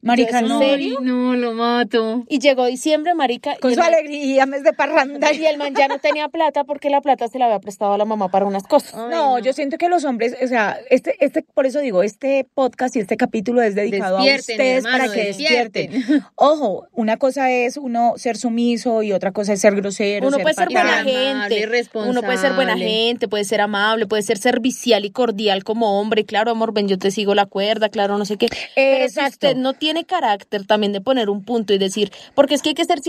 Marica, 0.00 0.40
¿En 0.40 0.48
no. 0.48 0.58
serio? 0.58 0.98
No, 1.00 1.36
lo 1.36 1.52
mato. 1.52 2.24
Y 2.28 2.38
llegó 2.38 2.66
diciembre, 2.66 3.14
marica, 3.14 3.56
Con 3.60 3.70
y, 3.70 3.74
su 3.74 3.80
man, 3.80 3.94
alegría, 3.94 4.46
mes 4.46 4.64
de 4.64 4.72
parranda. 4.72 5.32
y 5.32 5.44
el 5.46 5.58
man 5.58 5.74
ya 5.74 5.88
no 5.88 5.98
tenía 5.98 6.28
plata 6.28 6.64
porque 6.64 6.90
la 6.90 7.00
plata 7.00 7.28
se 7.28 7.38
la 7.38 7.46
había 7.46 7.60
prestado 7.60 7.92
a 7.92 7.98
la 7.98 8.04
mamá 8.04 8.28
para 8.28 8.46
unas 8.46 8.64
cosas. 8.64 8.94
No, 8.94 9.38
yo 9.38 9.52
siento 9.52 9.78
que 9.78 9.88
los 9.88 10.04
hombres, 10.04 10.36
o 10.42 10.46
sea, 10.46 10.78
este, 10.90 11.16
este, 11.24 11.42
por 11.42 11.66
eso 11.66 11.80
digo, 11.80 12.02
este 12.02 12.46
podcast 12.54 12.96
y 12.96 13.00
este 13.00 13.16
capítulo 13.16 13.62
es 13.62 13.74
dedicado 13.74 14.18
a 14.18 14.24
ustedes 14.24 14.84
hermano, 14.84 14.98
para 14.98 15.12
que 15.12 15.24
despierten. 15.26 15.92
despierten. 15.92 16.24
Ojo, 16.34 16.88
una 16.92 17.16
cosa 17.16 17.50
es 17.50 17.76
uno 17.76 18.14
ser 18.16 18.36
sumiso 18.36 19.02
y 19.02 19.12
otra 19.12 19.32
cosa 19.32 19.52
es 19.52 19.60
ser 19.60 19.76
grosero. 19.76 20.26
Uno 20.26 20.38
puede 20.38 20.54
ser 20.54 20.68
buena. 20.68 21.00
Amable, 21.00 21.12
gente, 21.12 21.88
uno 21.94 22.22
puede 22.22 22.38
ser 22.38 22.52
buena 22.54 22.76
gente, 22.76 23.28
puede 23.28 23.44
ser 23.44 23.60
amable, 23.60 24.06
puede 24.06 24.22
ser 24.22 24.38
servicial 24.38 25.04
y 25.04 25.10
cordial 25.10 25.64
como 25.64 26.00
hombre. 26.00 26.24
Claro, 26.24 26.50
amor, 26.50 26.72
ven, 26.72 26.88
yo 26.88 26.98
te 26.98 27.10
sigo 27.10 27.34
la 27.34 27.46
cuerda, 27.46 27.88
claro, 27.88 28.18
no 28.18 28.24
sé 28.24 28.36
qué. 28.36 28.48
Pero 28.74 29.08
si 29.08 29.20
Exacto. 29.22 29.41
Usted 29.48 29.56
no 29.56 29.72
tiene 29.74 30.04
carácter 30.04 30.66
también 30.66 30.92
de 30.92 31.00
poner 31.00 31.28
un 31.30 31.44
punto 31.44 31.72
y 31.72 31.78
decir, 31.78 32.12
porque 32.34 32.54
es 32.54 32.62
que 32.62 32.70
hay 32.70 32.74
que 32.74 32.84
ser 32.84 33.00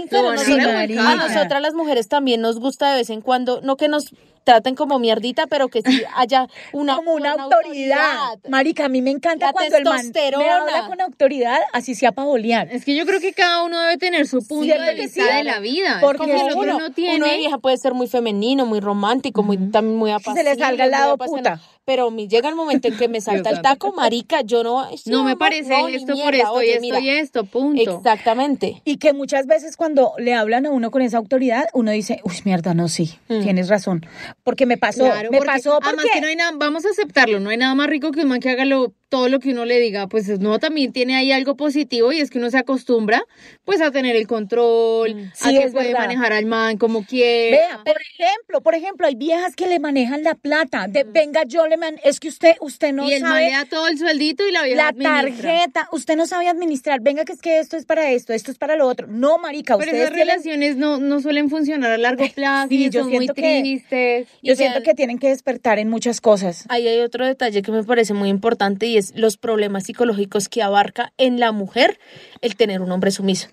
marica. 0.73 1.09
a 1.09 1.15
nosotras 1.15 1.61
las 1.61 1.73
mujeres 1.73 2.07
también 2.07 2.41
nos 2.41 2.59
gusta 2.59 2.91
de 2.91 2.97
vez 2.97 3.09
en 3.09 3.21
cuando, 3.21 3.61
no 3.61 3.77
que 3.77 3.87
nos 3.87 4.13
traten 4.43 4.75
como 4.75 4.99
mierdita, 4.99 5.47
pero 5.47 5.69
que 5.69 5.81
sí 5.81 6.03
haya 6.15 6.47
una 6.73 6.97
como 6.97 7.13
una 7.13 7.35
buena 7.35 7.43
autoridad. 7.45 8.39
Marica, 8.49 8.85
a 8.85 8.89
mí 8.89 9.01
me 9.01 9.11
encanta 9.11 9.47
La 9.47 9.53
cuando 9.53 9.77
el 9.77 9.83
man 9.85 10.11
me 10.13 10.49
habla 10.49 10.87
con 10.87 10.99
autoridad, 11.01 11.59
así 11.71 11.95
sea 11.95 12.11
para 12.11 12.27
bolear. 12.27 12.67
Es 12.71 12.83
que 12.83 12.95
yo 12.95 13.05
creo 13.05 13.19
que 13.21 13.33
cada 13.33 13.63
uno 13.63 13.79
debe 13.79 13.97
tener 13.97 14.27
su 14.27 14.39
punto 14.45 14.65
Cierto 14.65 14.83
de 14.83 14.95
que 14.95 15.01
vista 15.03 15.27
sí. 15.29 15.37
de 15.37 15.43
la 15.45 15.59
vida. 15.59 15.99
Porque 16.01 16.17
Como 16.17 16.33
uno, 16.33 16.49
no 16.65 16.75
uno 16.75 16.83
de 16.89 16.89
tiene. 16.91 17.37
vieja 17.37 17.57
puede 17.57 17.77
ser 17.77 17.93
muy 17.93 18.07
femenino, 18.07 18.65
muy 18.65 18.79
romántico, 18.81 19.43
muy 19.43 19.57
también 19.71 19.97
muy 19.97 20.09
se 20.09 20.15
apacible. 20.15 20.43
le 20.43 20.55
salga 20.57 20.85
el 20.85 20.91
muy 20.91 20.99
lado 20.99 21.13
apasionado. 21.13 21.57
puta. 21.57 21.72
Pero 21.85 22.11
me 22.11 22.27
llega 22.27 22.49
el 22.49 22.55
momento 22.55 22.87
en 22.87 22.97
que 22.97 23.07
me 23.07 23.21
salta 23.21 23.49
el 23.49 23.61
taco, 23.61 23.93
marica, 23.93 24.41
yo 24.41 24.63
no... 24.63 24.87
No 25.05 25.23
me 25.23 25.35
parece 25.35 25.69
no, 25.69 25.87
esto 25.87 26.15
por 26.15 26.35
esto 26.35 26.53
y 26.53 26.57
oye, 26.57 26.69
esto 26.71 26.81
mira. 26.81 26.99
y 26.99 27.09
esto, 27.09 27.45
punto. 27.45 27.97
Exactamente. 27.97 28.81
Y 28.85 28.97
que 28.97 29.13
muchas 29.13 29.47
veces 29.47 29.77
cuando 29.77 30.13
le 30.17 30.33
hablan 30.33 30.65
a 30.65 30.71
uno 30.71 30.91
con 30.91 31.01
esa 31.01 31.17
autoridad, 31.17 31.65
uno 31.73 31.91
dice, 31.91 32.21
uy, 32.23 32.35
mierda, 32.45 32.73
no, 32.73 32.87
sí, 32.87 33.15
tienes 33.27 33.69
razón. 33.69 34.05
Porque 34.43 34.65
me 34.65 34.77
pasó, 34.77 35.05
Claro, 35.05 35.31
me 35.31 35.37
porque 35.37 35.51
pasó 35.53 35.79
además 35.81 36.05
que 36.13 36.21
no 36.21 36.27
hay 36.27 36.35
nada, 36.35 36.51
vamos 36.55 36.85
a 36.85 36.89
aceptarlo, 36.89 37.39
no 37.39 37.49
hay 37.49 37.57
nada 37.57 37.75
más 37.75 37.87
rico 37.87 38.11
que 38.11 38.21
un 38.21 38.29
man 38.29 38.39
que 38.39 38.49
haga 38.49 38.65
lo, 38.65 38.93
todo 39.13 39.29
lo 39.29 39.39
que 39.39 39.51
uno 39.51 39.63
le 39.65 39.79
diga, 39.79 40.07
pues 40.07 40.27
no, 40.39 40.57
también 40.57 40.91
tiene 40.91 41.15
ahí 41.15 41.31
algo 41.31 41.55
positivo 41.55 42.11
y 42.11 42.19
es 42.19 42.31
que 42.31 42.39
uno 42.39 42.49
se 42.49 42.57
acostumbra 42.57 43.23
pues 43.63 43.79
a 43.79 43.91
tener 43.91 44.15
el 44.15 44.25
control, 44.25 45.29
a 45.31 45.35
Sí, 45.35 45.55
que 45.55 45.65
es 45.65 45.71
puede 45.71 45.89
verdad. 45.89 45.99
manejar 46.07 46.33
al 46.33 46.47
man 46.47 46.77
como 46.79 47.05
quiere. 47.05 47.57
Vea, 47.57 47.81
por 47.85 47.95
ejemplo, 48.01 48.61
por 48.61 48.73
ejemplo, 48.73 49.05
hay 49.05 49.13
viejas 49.13 49.55
que 49.55 49.67
le 49.67 49.79
manejan 49.79 50.23
la 50.23 50.33
plata. 50.33 50.87
De, 50.87 51.03
venga, 51.03 51.43
yo 51.45 51.67
le 51.67 51.77
man, 51.77 51.99
es 52.03 52.19
que 52.19 52.27
usted, 52.29 52.55
usted 52.59 52.91
no 52.91 53.07
y 53.07 53.13
el 53.13 53.21
man 53.21 53.33
sabe 53.33 53.45
le 53.45 53.51
da 53.51 53.65
todo 53.65 53.87
el 53.87 53.99
sueldito 53.99 54.47
y 54.47 54.51
la 54.51 54.63
vieja 54.63 54.77
la 54.77 54.87
administra. 54.87 55.51
tarjeta, 55.51 55.89
usted 55.91 56.15
no 56.15 56.25
sabe 56.25 56.47
administrar. 56.47 56.99
Venga, 57.01 57.23
que 57.23 57.33
es 57.33 57.41
que 57.41 57.59
esto 57.59 57.77
es 57.77 57.85
para 57.85 58.09
esto, 58.09 58.33
esto 58.33 58.49
es 58.51 58.57
para 58.57 58.75
lo 58.75 58.87
otro. 58.87 59.05
No, 59.07 59.37
marica, 59.37 59.77
Pero 59.77 59.91
ustedes 59.91 60.05
esas 60.05 60.15
tienen- 60.15 60.27
relaciones 60.29 60.75
no, 60.77 60.97
no 60.99 61.19
suelen 61.21 61.51
funcionar 61.51 61.91
a 61.91 61.97
largo 61.99 62.23
plazo 62.35 62.69
Sí, 62.69 62.85
y 62.85 62.89
yo 62.89 63.01
son 63.01 63.09
muy 63.11 63.25
siento 63.25 63.33
que- 63.35 63.59
tristes. 63.61 64.27
Yo 64.41 64.53
Y 64.53 64.55
siento 64.55 64.79
vean- 64.79 64.83
que 64.83 64.93
tienen 64.95 65.19
que 65.19 65.29
despertar 65.29 65.77
en 65.77 65.89
muchas 65.89 66.19
cosas. 66.19 66.65
Ahí 66.69 66.87
hay 66.87 66.99
otro 67.01 67.25
detalle 67.27 67.61
que 67.61 67.71
me 67.71 67.83
parece 67.83 68.13
muy 68.15 68.29
importante 68.29 68.85
y 68.87 68.97
es 68.97 69.02
los 69.15 69.37
problemas 69.37 69.83
psicológicos 69.83 70.49
que 70.49 70.61
abarca 70.63 71.11
en 71.17 71.39
la 71.39 71.51
mujer 71.51 71.99
el 72.41 72.55
tener 72.55 72.81
un 72.81 72.91
hombre 72.91 73.11
sumiso. 73.11 73.49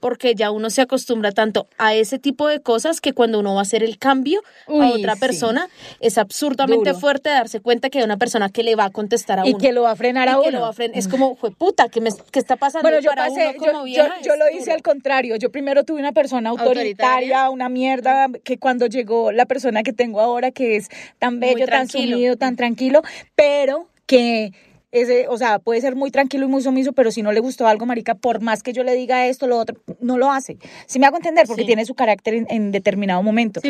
Porque 0.00 0.34
ya 0.34 0.50
uno 0.50 0.68
se 0.68 0.82
acostumbra 0.82 1.32
tanto 1.32 1.66
a 1.78 1.94
ese 1.94 2.18
tipo 2.18 2.46
de 2.46 2.60
cosas 2.60 3.00
que 3.00 3.14
cuando 3.14 3.38
uno 3.38 3.54
va 3.54 3.60
a 3.60 3.62
hacer 3.62 3.82
el 3.82 3.96
cambio 3.98 4.42
a 4.68 4.72
Uy, 4.72 4.92
otra 5.00 5.14
sí. 5.14 5.20
persona 5.20 5.68
es 5.98 6.18
absurdamente 6.18 6.90
Duro. 6.90 7.00
fuerte 7.00 7.30
darse 7.30 7.60
cuenta 7.60 7.88
que 7.88 7.98
hay 7.98 8.04
una 8.04 8.18
persona 8.18 8.50
que 8.50 8.62
le 8.64 8.76
va 8.76 8.84
a 8.84 8.90
contestar 8.90 9.40
a 9.40 9.46
Y 9.46 9.50
uno. 9.50 9.58
que 9.58 9.72
lo 9.72 9.82
va 9.84 9.92
a 9.92 9.96
frenar 9.96 10.28
Y 10.28 10.30
a 10.30 10.34
que 10.34 10.48
uno. 10.48 10.58
lo 10.58 10.60
va 10.60 10.68
a 10.68 10.72
fren- 10.74 10.90
Es 10.94 11.08
como, 11.08 11.36
fue 11.36 11.52
puta, 11.52 11.88
¿qué, 11.88 12.02
me, 12.02 12.10
qué 12.30 12.38
está 12.38 12.56
pasando? 12.56 12.86
Bueno, 12.86 13.00
Y 13.00 13.04
yo 13.04 13.10
para 13.10 13.28
pasé, 13.28 13.48
uno 13.48 13.58
como 13.58 13.72
yo, 13.72 13.78
yo, 13.78 13.84
vieja 13.84 14.14
yo 14.22 14.32
es 14.34 14.38
lo 14.38 14.50
hice 14.50 14.72
al 14.72 14.82
contrario. 14.82 15.36
Yo 15.36 15.50
primero 15.50 15.84
tuve 15.84 16.00
una 16.00 16.12
persona 16.12 16.50
autoritaria, 16.50 16.82
¿Autoritaria? 16.90 17.50
una 17.50 17.68
mierda, 17.70 18.28
que 18.44 18.58
cuando 18.58 18.84
llegó 18.86 19.32
la 19.32 19.46
persona 19.46 19.82
que 19.82 19.94
tengo 19.94 20.20
ahora, 20.20 20.50
que 20.50 20.76
es 20.76 20.88
tan 21.18 21.40
bello, 21.40 21.64
tan 21.66 21.88
sumido, 21.88 22.36
tan 22.36 22.56
tranquilo, 22.56 23.00
pero 23.34 23.88
que 24.06 24.52
ese, 24.94 25.28
o 25.28 25.36
sea, 25.36 25.58
puede 25.58 25.80
ser 25.80 25.94
muy 25.96 26.10
tranquilo 26.10 26.46
y 26.46 26.48
muy 26.48 26.62
sumiso, 26.62 26.92
pero 26.92 27.10
si 27.10 27.22
no 27.22 27.32
le 27.32 27.40
gustó 27.40 27.66
algo, 27.66 27.84
marica, 27.86 28.14
por 28.14 28.40
más 28.40 28.62
que 28.62 28.72
yo 28.72 28.84
le 28.84 28.94
diga 28.94 29.26
esto, 29.26 29.46
lo 29.46 29.58
otro, 29.58 29.76
no 30.00 30.16
lo 30.18 30.30
hace. 30.30 30.56
Si 30.86 30.98
me 30.98 31.06
hago 31.06 31.16
entender, 31.16 31.46
porque 31.46 31.62
Sí. 31.62 31.66
tiene 31.66 31.84
su 31.84 31.94
carácter 31.94 32.34
en, 32.34 32.46
en 32.48 32.72
determinado 32.72 33.22
momento. 33.22 33.60
Sí, 33.60 33.68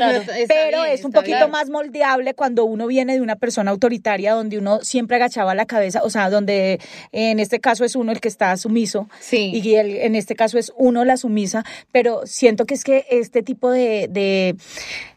pero 0.48 0.82
bien, 0.82 0.94
es 0.94 1.04
un 1.04 1.12
poquito 1.12 1.36
bien. 1.38 1.50
más 1.50 1.70
moldeable 1.70 2.34
cuando 2.34 2.64
uno 2.64 2.86
viene 2.86 3.14
de 3.14 3.20
una 3.20 3.36
persona 3.36 3.70
autoritaria, 3.70 4.32
donde 4.34 4.58
uno 4.58 4.80
siempre 4.82 5.16
agachaba 5.16 5.54
la 5.54 5.66
cabeza, 5.66 6.02
o 6.04 6.10
sea, 6.10 6.30
donde 6.30 6.80
en 7.12 7.40
este 7.40 7.60
caso 7.60 7.84
es 7.84 7.96
uno 7.96 8.12
el 8.12 8.20
que 8.20 8.28
está 8.28 8.56
sumiso 8.56 9.08
Sí. 9.20 9.50
y 9.54 9.74
el- 9.76 9.96
en 9.96 10.14
este 10.16 10.34
caso 10.34 10.58
es 10.58 10.72
uno 10.76 11.04
la 11.04 11.16
sumisa, 11.16 11.64
pero 11.92 12.22
siento 12.26 12.66
que 12.66 12.74
es 12.74 12.84
que 12.84 13.04
este 13.10 13.42
tipo 13.42 13.70
de, 13.70 14.08
de, 14.10 14.56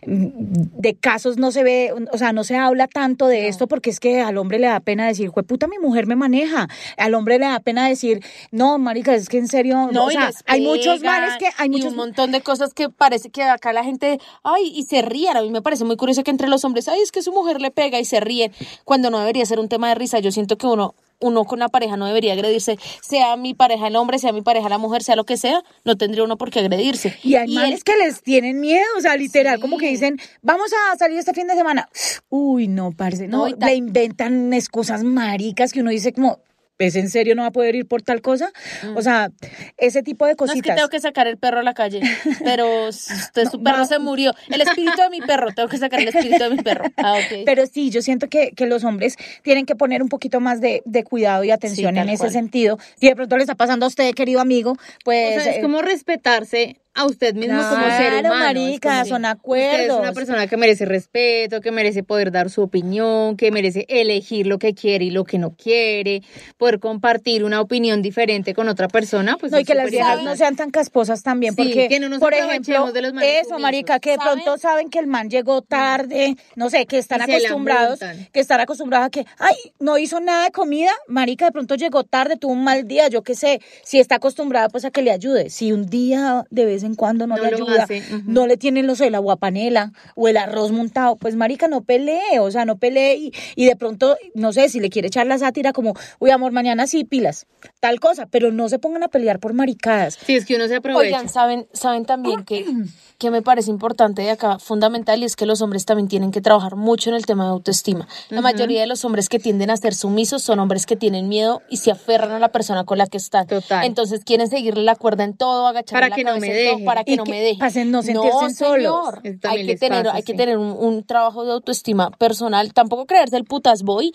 de 0.06 0.96
casos 0.96 1.38
no 1.38 1.52
se 1.52 1.64
ve, 1.64 1.92
o 2.12 2.18
sea, 2.18 2.32
no 2.34 2.44
se 2.44 2.56
habla 2.56 2.88
tanto 2.88 3.28
de 3.28 3.48
esto 3.48 3.68
porque 3.68 3.90
es 3.90 4.00
que 4.00 4.22
al 4.22 4.38
hombre 4.38 4.60
le 4.60 4.68
da 4.68 4.80
pena 4.80 5.08
decir, 5.08 5.32
puta, 5.32 5.68
mi 5.68 5.78
mujer 5.80 5.97
me 6.06 6.16
maneja. 6.16 6.68
Al 6.98 7.16
hombre 7.16 7.40
le 7.40 7.46
da 7.46 7.60
pena 7.60 7.88
decir, 7.88 8.24
no, 8.52 8.78
marica, 8.78 9.16
es 9.16 9.30
que 9.30 9.38
en 9.38 9.48
serio, 9.48 9.90
No, 9.92 10.06
o 10.06 10.12
y 10.12 10.14
sea, 10.14 10.32
hay 10.46 10.62
muchos 10.62 11.02
manes 11.02 11.38
que, 11.38 11.50
hay 11.58 11.68
y 11.68 11.72
muchos 11.72 11.92
un 11.92 11.98
montón 11.98 12.32
de 12.32 12.42
cosas 12.42 12.74
que 12.74 12.90
parece 12.90 13.30
que 13.30 13.44
acá 13.44 13.74
la 13.74 13.84
gente, 13.84 14.20
ay, 14.44 14.72
y 14.76 14.84
se 14.84 15.02
ríen. 15.02 15.38
A 15.38 15.42
mí 15.42 15.50
me 15.50 15.62
parece 15.62 15.84
muy 15.84 15.98
curioso 15.98 16.24
que 16.24 16.32
entre 16.32 16.48
los 16.48 16.64
hombres, 16.66 16.88
ay, 16.88 17.00
es 17.02 17.12
que 17.12 17.22
su 17.22 17.32
mujer 17.32 17.62
le 17.62 17.72
pega 17.72 18.00
y 18.00 18.06
se 18.06 18.20
ríen, 18.20 18.52
cuando 18.84 19.10
no 19.10 19.20
debería 19.20 19.46
ser 19.46 19.60
un 19.60 19.70
tema 19.70 19.90
de 19.90 19.96
risa. 19.96 20.20
Yo 20.20 20.32
siento 20.32 20.58
que 20.58 20.68
uno, 20.68 20.94
uno 21.20 21.46
con 21.46 21.60
la 21.60 21.70
pareja 21.70 21.98
no 21.98 22.06
debería 22.06 22.34
agredirse, 22.34 22.78
sea 23.02 23.36
mi 23.38 23.54
pareja 23.54 23.88
el 23.88 23.96
hombre, 23.96 24.20
sea 24.20 24.32
mi 24.32 24.42
pareja 24.42 24.70
la 24.70 24.78
mujer, 24.78 25.04
sea 25.04 25.16
lo 25.16 25.24
que 25.26 25.38
sea, 25.38 25.64
no 25.84 25.98
tendría 25.98 26.24
uno 26.24 26.38
por 26.38 26.52
qué 26.52 26.60
agredirse. 26.60 27.18
Y 27.24 27.36
hay 27.36 27.50
el- 27.50 27.56
manes 27.56 27.84
que 27.84 27.96
les 27.98 28.22
tienen 28.22 28.60
miedo, 28.60 28.86
o 28.98 29.02
sea, 29.02 29.16
literal, 29.18 29.60
como 29.60 29.78
que 29.78 29.88
dicen, 29.88 30.20
vamos 30.42 30.72
a 30.94 30.98
salir 30.98 31.18
este 31.18 31.34
fin 31.34 31.48
de 31.48 31.56
semana. 31.56 31.90
Uy, 32.30 32.68
no, 32.68 32.92
parce, 32.92 33.28
no, 33.28 33.38
No, 33.40 33.48
y 33.48 33.56
le 33.60 33.76
inventan 33.76 34.54
excusas 34.54 35.04
maricas 35.04 35.74
que 35.74 35.82
uno 35.82 35.92
dice 35.92 36.14
como, 36.14 36.40
¿es 36.80 36.96
en 36.96 37.10
serio 37.10 37.36
no 37.36 37.42
va 37.44 37.48
a 37.50 37.52
poder 37.52 37.76
ir 37.76 37.88
por 37.88 38.02
tal 38.02 38.22
cosa? 38.22 38.52
O 38.96 39.02
sea, 39.02 39.30
ese 39.78 40.04
tipo 40.04 40.26
de 40.26 40.34
Mm. 40.34 40.38
No 40.40 40.46
es 40.46 40.52
que 40.52 40.60
cositas. 40.60 40.76
tengo 40.76 40.90
que 40.90 41.00
sacar 41.00 41.28
el 41.28 41.38
perro 41.38 41.60
a 41.60 41.64
la 41.64 41.74
calle, 41.74 42.02
pero 42.44 42.88
usted, 42.90 43.50
su 43.50 43.62
perro 43.64 43.86
se 43.86 43.98
murió. 44.00 44.34
El 44.50 44.62
espíritu 44.62 45.02
de 45.02 45.10
mi 45.10 45.22
perro, 45.22 45.52
tengo 45.54 45.68
que 45.70 45.78
sacar 45.78 46.00
el 46.02 46.10
espíritu 46.10 46.44
de 46.44 46.50
mi 46.52 46.58
perro. 46.58 46.86
Ah, 46.98 47.14
ok. 47.14 47.44
Pero 47.46 47.66
sí, 47.66 47.90
yo 47.90 48.02
siento 48.02 48.28
que, 48.30 48.52
que 48.52 48.66
los 48.68 48.84
hombres 48.84 49.16
tienen 49.44 49.66
que 49.66 49.76
poner 49.76 50.04
un 50.04 50.10
poquito 50.10 50.40
más 50.40 50.62
de, 50.62 50.82
de 50.86 51.04
cuidado 51.04 51.44
y 51.44 51.52
atención 51.52 51.96
Sí, 51.96 52.00
en 52.02 52.10
ese 52.10 52.20
cual. 52.20 52.32
sentido. 52.32 52.78
Si 53.00 53.08
de 53.08 53.16
pronto 53.16 53.36
le 53.38 53.44
está 53.44 53.56
pasando 53.56 53.86
a 53.86 53.90
usted, 53.90 54.14
querido 54.14 54.40
amigo, 54.40 54.72
O 54.72 54.78
pues... 55.04 55.42
sea, 55.44 55.52
es 55.54 55.58
eh, 55.58 55.62
como 55.62 55.82
respetarse 55.82 56.80
a 56.98 57.06
usted 57.06 57.36
mismo 57.36 57.62
como 57.70 57.86
ser 57.86 58.12
Claro, 58.12 58.30
humano. 58.30 58.46
Marica, 58.46 59.06
son 59.06 59.24
Usted 59.24 59.30
es 59.30 59.36
acuerdos. 59.36 60.00
una 60.00 60.14
persona 60.14 60.48
que 60.48 60.58
merece 60.58 60.86
respeto, 60.86 61.62
que 61.62 61.72
merece 61.72 62.02
poder 62.04 62.32
dar 62.32 62.50
su 62.50 62.64
opinión, 62.64 63.38
que 63.38 63.52
merece 63.52 63.86
elegir 63.88 64.48
lo 64.48 64.58
que 64.58 64.74
quiere 64.74 65.06
y 65.06 65.12
lo 65.12 65.24
que 65.24 65.38
no 65.38 65.52
quiere, 65.52 66.24
poder 66.58 66.80
compartir 66.80 67.44
una 67.44 67.62
opinión 67.62 68.02
diferente 68.02 68.54
con 68.56 68.68
otra 68.68 68.88
persona, 68.88 69.38
pues 69.40 69.52
no, 69.52 69.60
y 69.60 69.64
que 69.64 69.76
las 69.76 69.92
viejas 69.92 70.24
no 70.24 70.36
sean 70.36 70.56
tan 70.56 70.72
casposas 70.72 71.22
también, 71.22 71.54
Sí, 71.56 71.64
porque, 71.64 71.88
que 71.88 72.00
no 72.00 72.10
nos 72.10 72.20
por 72.20 72.34
ejemplo, 72.34 72.92
de 72.92 73.02
los 73.04 73.14
manes 73.14 73.46
eso, 73.46 73.60
marica, 73.60 74.00
que 74.00 74.12
de 74.12 74.18
¿Saben? 74.18 74.44
pronto 74.44 74.58
saben 74.60 74.90
que 74.90 74.98
el 75.00 75.08
man 75.08 75.30
llegó 75.30 75.62
tarde, 75.62 76.36
no 76.56 76.70
sé, 76.72 76.88
que 76.88 76.98
están 76.98 77.22
acostumbrados, 77.22 78.00
que 78.34 78.40
están 78.40 78.60
acostumbrados 78.60 79.06
a 79.08 79.10
que, 79.12 79.26
ay, 79.38 79.56
no 79.80 80.00
hizo 80.00 80.20
nada 80.20 80.46
de 80.46 80.52
comida, 80.52 80.92
marica, 81.08 81.46
de 81.46 81.52
pronto 81.52 81.76
llegó 81.76 82.04
tarde, 82.04 82.38
tuvo 82.38 82.54
un 82.54 82.64
mal 82.64 82.88
día, 82.88 83.08
yo 83.08 83.22
qué 83.22 83.36
sé, 83.36 83.62
si 83.84 84.00
está 84.00 84.16
acostumbrada, 84.16 84.70
pues 84.70 84.84
a 84.84 84.90
que 84.90 85.04
le 85.04 85.12
ayude, 85.12 85.52
si 85.52 85.72
un 85.72 85.86
día 85.86 86.44
de 86.50 86.66
vez 86.66 86.84
en 86.84 86.87
cuando 86.96 87.28
no, 87.28 87.38
No 87.38 87.44
le 87.44 87.56
ayuda, 87.56 87.84
hace, 87.84 88.04
no 88.26 88.48
le 88.48 88.58
tienen 88.58 88.88
los 88.88 89.02
el 89.02 89.16
aguapanela 89.16 89.92
o 90.16 90.28
el 90.28 90.38
arroz 90.38 90.72
montado, 90.72 91.16
pues 91.16 91.36
marica, 91.36 91.68
no 91.68 91.82
pelee, 91.82 92.40
o 92.40 92.52
sea, 92.52 92.66
no 92.66 92.78
pelee 92.78 93.16
y, 93.16 93.34
y 93.56 93.66
de 93.66 93.76
pronto, 93.76 94.18
no 94.34 94.54
sé, 94.54 94.70
si 94.70 94.80
le 94.80 94.90
quiere 94.90 95.08
echar 95.08 95.28
la 95.28 95.38
sátira 95.38 95.74
como, 95.74 95.94
uy, 96.20 96.32
amor, 96.32 96.52
mañana 96.52 96.88
sí, 96.88 97.04
pilas, 97.04 97.48
tal 97.80 98.00
cosa, 98.00 98.26
pero 98.26 98.52
no 98.52 98.70
se 98.70 98.80
pongan 98.80 99.04
a 99.04 99.08
pelear 99.08 99.40
por 99.40 99.54
maricadas. 99.54 100.18
Sí, 100.26 100.36
es 100.36 100.46
que 100.46 100.56
uno 100.56 100.68
se 100.68 100.76
aprovecha. 100.78 101.00
Oigan, 101.00 101.30
saben, 101.30 101.68
saben 101.74 102.06
también 102.06 102.44
que, 102.44 102.66
que 103.18 103.32
me 103.32 103.42
parece 103.42 103.70
importante 103.70 104.22
de 104.22 104.32
acá, 104.32 104.60
fundamental, 104.60 105.22
y 105.22 105.26
es 105.26 105.36
que 105.36 105.46
los 105.46 105.62
hombres 105.62 105.86
también 105.86 106.08
tienen 106.08 106.32
que 106.32 106.42
trabajar 106.42 106.76
mucho 106.76 107.10
en 107.10 107.16
el 107.16 107.26
tema 107.26 107.46
de 107.46 107.52
autoestima. 107.52 108.08
La 108.30 108.42
mayoría 108.42 108.82
de 108.82 108.88
los 108.88 109.06
hombres 109.06 109.30
que 109.30 109.40
tienden 109.40 109.70
a 109.70 109.78
ser 109.78 109.94
sumisos 109.94 110.42
son 110.44 110.60
hombres 110.60 110.86
que 110.86 110.96
tienen 110.96 111.30
miedo 111.30 111.62
y 111.70 111.78
se 111.78 111.92
aferran 111.92 112.32
a 112.32 112.40
la 112.40 112.50
persona 112.50 112.84
con 112.84 112.98
la 112.98 113.08
que 113.08 113.18
están. 113.18 113.48
Total. 113.48 113.86
Entonces 113.86 114.24
quieren 114.24 114.50
seguirle 114.50 114.84
la 114.84 114.96
cuerda 114.96 115.24
en 115.24 115.36
todo, 115.36 115.68
agacharle 115.68 116.02
Para 116.02 116.10
la 116.10 116.16
que 116.16 116.24
no 116.24 116.32
cabeza 116.32 116.48
me 116.48 116.70
en 116.72 116.77
para 116.86 117.04
que 117.04 117.14
Y 117.14 117.18
no 117.18 117.24
que 117.24 117.32
me 117.32 117.42
deje. 117.42 117.60
pasen 117.60 117.92
no 117.92 118.04
sentirse 118.04 118.50
señor. 118.52 119.22
Hay 119.44 119.66
que 119.66 119.76
tener, 119.78 120.04
pasa, 120.06 120.16
hay 120.18 120.24
que 120.24 120.34
sí. 120.34 120.38
tener 120.38 120.58
un, 120.58 120.72
un 120.72 121.04
trabajo 121.04 121.46
de 121.46 121.52
autoestima 121.54 122.12
personal. 122.12 122.74
Tampoco 122.74 123.06
creerse 123.06 123.38
el 123.38 123.44
putas 123.46 123.84
boy, 123.84 124.12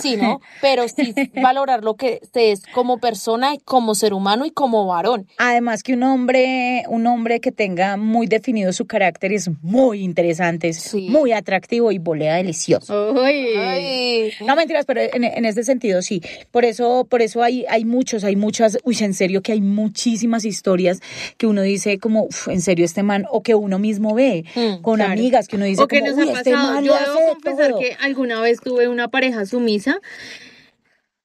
sino, 0.00 0.40
pero 0.60 0.86
sí 0.88 1.14
valorar 1.42 1.84
lo 1.84 1.94
que 1.94 2.20
usted 2.22 2.50
es 2.52 2.62
como 2.74 2.98
persona 2.98 3.54
y 3.54 3.58
como 3.58 3.94
ser 3.94 4.12
humano 4.14 4.46
y 4.46 4.50
como 4.50 4.86
varón. 4.86 5.26
Además 5.38 5.82
que 5.82 5.94
un 5.94 6.02
hombre, 6.02 6.84
un 6.88 7.06
hombre 7.06 7.40
que 7.40 7.52
tenga 7.52 7.96
muy 7.96 8.26
definido 8.26 8.72
su 8.72 8.86
carácter 8.86 9.32
es 9.32 9.50
muy 9.62 10.02
interesante, 10.02 10.68
es 10.68 10.80
Sí. 10.80 11.08
muy 11.08 11.32
atractivo 11.32 11.92
y 11.92 11.98
volea 11.98 12.36
delicioso. 12.36 13.12
Uy. 13.12 13.54
Ay. 13.56 14.32
No 14.46 14.56
mentiras, 14.56 14.84
pero 14.86 15.00
en, 15.00 15.24
en 15.24 15.44
ese 15.44 15.62
sentido 15.64 16.02
sí. 16.02 16.20
Por 16.50 16.64
eso, 16.64 17.06
por 17.08 17.22
eso 17.22 17.42
hay, 17.42 17.64
hay 17.68 17.84
muchos, 17.84 18.24
hay 18.24 18.36
muchas, 18.36 18.78
uy, 18.84 18.96
en 19.00 19.14
serio 19.14 19.42
que 19.42 19.52
hay 19.52 19.60
muchísimas 19.60 20.44
historias 20.44 21.00
que 21.36 21.46
uno 21.46 21.62
dice 21.62 21.89
como, 21.98 22.24
"Uf, 22.24 22.48
en 22.48 22.60
serio 22.60 22.84
este 22.84 23.02
man, 23.02 23.24
o 23.30 23.42
que 23.42 23.54
uno 23.54 23.78
mismo 23.78 24.14
ve 24.14 24.44
Mm, 24.54 24.82
con 24.82 24.96
claro. 24.96 25.12
amigas 25.12 25.48
que 25.48 25.56
uno 25.56 25.64
dice 25.64 25.82
o 25.82 25.88
que 25.88 26.00
como, 26.00 26.10
nos 26.12 26.18
"Uy, 26.20 26.28
ha 26.30 26.32
este 26.38 26.50
pasado. 26.52 26.80
Yo 26.82 26.94
debo 26.94 27.28
confesar 27.34 27.70
todo". 27.70 27.80
que 27.80 27.96
alguna 28.00 28.40
vez 28.40 28.60
tuve 28.60 28.88
una 28.88 29.08
pareja 29.08 29.44
sumisa 29.46 29.98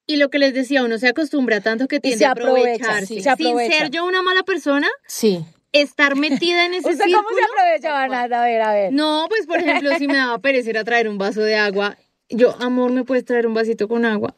y 0.06 0.16
lo 0.16 0.28
que 0.30 0.38
les 0.38 0.54
decía, 0.54 0.84
uno 0.84 0.98
se 0.98 1.08
acostumbra 1.08 1.60
tanto 1.60 1.88
que 1.88 1.98
tiende 2.00 2.24
a 2.26 2.30
aprovecha, 2.30 2.60
aprovecharse. 2.84 3.06
sí, 3.06 3.20
se 3.22 3.30
aprovecha. 3.30 3.72
Sin 3.72 3.80
ser 3.82 3.90
yo 3.90 4.04
una 4.04 4.22
mala 4.22 4.42
persona, 4.44 4.86
Sí. 5.06 5.44
estar 5.72 6.14
metida 6.16 6.64
en 6.66 6.74
ese 6.74 6.88
¿Usted 6.90 7.04
círculo. 7.04 7.24
cómo 7.24 7.36
se 7.36 7.44
aprovechaba 7.44 8.08
nada? 8.08 8.42
A 8.42 8.46
ver, 8.46 8.62
a 8.62 8.72
ver. 8.72 8.92
No, 8.92 9.26
pues 9.28 9.46
por 9.46 9.58
ejemplo, 9.58 9.90
si 9.98 10.06
me 10.06 10.16
daba 10.16 10.38
perecer 10.38 10.78
a 10.78 10.84
traer 10.84 11.08
un 11.08 11.18
vaso 11.18 11.40
de 11.40 11.56
agua, 11.56 11.96
yo, 12.28 12.54
amor, 12.60 12.92
¿me 12.92 13.04
puedes 13.04 13.24
traer 13.24 13.46
un 13.46 13.54
vasito 13.54 13.88
con 13.88 14.04
agua? 14.04 14.34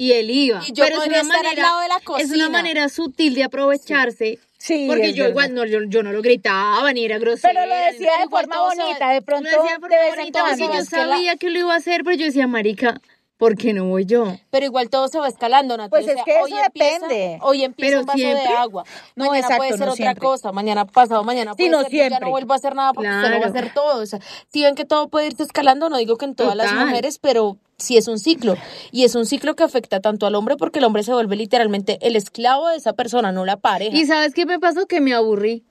Y 0.00 0.12
él 0.12 0.30
iba. 0.30 0.60
Y 0.66 0.72
yo 0.72 0.84
Pero 0.84 0.96
es 0.98 1.00
podría 1.02 1.20
una 1.22 1.28
estar 1.28 1.36
al 1.38 1.42
manera, 1.44 1.62
lado 1.62 1.80
de 1.80 1.88
la 1.88 1.96
Es 1.96 2.02
cocina. 2.04 2.34
una 2.34 2.48
manera 2.50 2.88
sutil 2.88 3.34
de 3.34 3.42
aprovecharse. 3.44 4.38
Sí, 4.58 4.86
Porque 4.88 5.06
es 5.10 5.14
yo 5.14 5.24
verdad. 5.24 5.30
igual 5.30 5.54
no, 5.54 5.64
yo, 5.66 5.78
yo 5.88 6.02
no 6.02 6.12
lo 6.12 6.20
gritaba 6.22 6.92
ni 6.92 7.04
era 7.04 7.18
grosera. 7.18 7.52
Pero 7.54 7.66
lo 7.66 7.74
decía 7.74 8.10
de 8.20 8.28
forma 8.28 8.54
todo 8.54 8.68
bonita, 8.74 9.08
de 9.10 9.20
Lo 9.20 9.26
pronto 9.26 9.44
decía 9.50 9.62
de 9.74 9.80
forma 9.80 9.88
de 9.88 9.96
vez 10.02 10.10
en 10.10 10.16
bonita, 10.18 10.40
cuando. 10.40 10.58
porque 10.64 10.76
yo 10.76 10.82
es 10.82 10.88
que 10.88 10.96
la- 10.96 11.06
sabía 11.06 11.36
que 11.36 11.50
lo 11.50 11.58
iba 11.60 11.74
a 11.74 11.76
hacer, 11.76 12.02
pero 12.04 12.16
yo 12.16 12.26
decía, 12.26 12.46
marica, 12.48 13.00
¿por 13.36 13.56
qué 13.56 13.72
no 13.72 13.84
voy 13.86 14.04
yo? 14.04 14.36
Pero 14.50 14.66
igual 14.66 14.90
todo 14.90 15.06
se 15.08 15.18
va 15.20 15.28
escalando, 15.28 15.76
Nati. 15.76 15.90
Pues 15.90 16.06
O 16.06 16.08
es 16.10 16.14
sea, 16.14 16.24
que 16.24 16.30
eso 16.32 16.44
hoy 16.44 16.52
empieza- 16.52 17.06
depende. 17.06 17.38
Hoy 17.42 17.62
empieza 17.64 17.90
Pero 17.90 18.00
un 18.00 18.06
vaso 18.06 18.18
siempre. 18.18 18.42
de 18.48 18.54
agua. 18.56 18.84
No, 19.14 19.24
mañana 19.26 19.38
exacto, 19.38 19.56
puede 19.58 19.70
ser 19.70 19.78
no 19.80 19.92
otra 19.92 19.96
siempre. 20.04 20.20
cosa. 20.20 20.52
Mañana 20.52 20.84
pasado, 20.86 21.22
mañana 21.24 21.52
Sí, 21.52 21.56
puede 21.58 21.70
no 21.70 21.80
ser 21.82 21.90
que 21.90 21.96
ya 21.98 22.02
siempre. 22.08 22.24
no 22.26 22.30
vuelvo 22.30 22.52
a 22.52 22.56
hacer 22.56 22.74
nada 22.74 22.92
porque 22.92 23.08
usted 23.10 23.22
no 23.22 23.30
va 23.30 23.36
a 23.36 23.40
Claro. 23.50 23.58
hacer 23.58 23.74
todo. 23.74 24.02
O 24.02 24.06
sea, 24.06 24.18
si 24.52 24.62
ven 24.62 24.74
que 24.74 24.84
todo 24.84 25.08
puede 25.08 25.26
irse 25.28 25.42
escalando, 25.44 25.88
no 25.88 25.98
digo 25.98 26.16
que 26.16 26.24
en 26.24 26.34
todas 26.34 26.56
las 26.56 26.68
Total. 26.70 26.86
mujeres, 26.86 27.18
pero 27.20 27.56
sí 27.78 27.96
es 27.96 28.08
un 28.08 28.18
ciclo. 28.18 28.56
Y 28.90 29.04
es 29.04 29.14
un 29.14 29.24
ciclo 29.26 29.54
que 29.54 29.62
afecta 29.62 30.00
tanto 30.00 30.26
al 30.26 30.34
hombre 30.34 30.56
porque 30.56 30.80
el 30.80 30.84
hombre 30.84 31.02
se 31.02 31.12
vuelve 31.12 31.36
literalmente 31.36 31.98
el 32.02 32.16
esclavo 32.16 32.68
de 32.68 32.76
esa 32.76 32.92
persona, 32.92 33.32
no 33.32 33.44
la 33.44 33.56
pareja. 33.56 33.96
¿Y 33.96 34.04
sabes 34.06 34.34
qué 34.34 34.46
me 34.46 34.58
pasó? 34.58 34.86
Que 34.86 35.00
me 35.00 35.14
aburrí. 35.14 35.64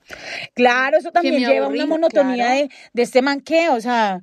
Claro, 0.53 0.97
eso 0.97 1.11
también 1.11 1.39
lleva 1.39 1.65
aburrí, 1.65 1.79
una 1.79 1.87
monotonía 1.87 2.45
claro. 2.45 2.59
de, 2.61 2.69
de 2.93 3.01
este 3.01 3.21
manqueo, 3.21 3.75
o 3.75 3.81
sea, 3.81 4.21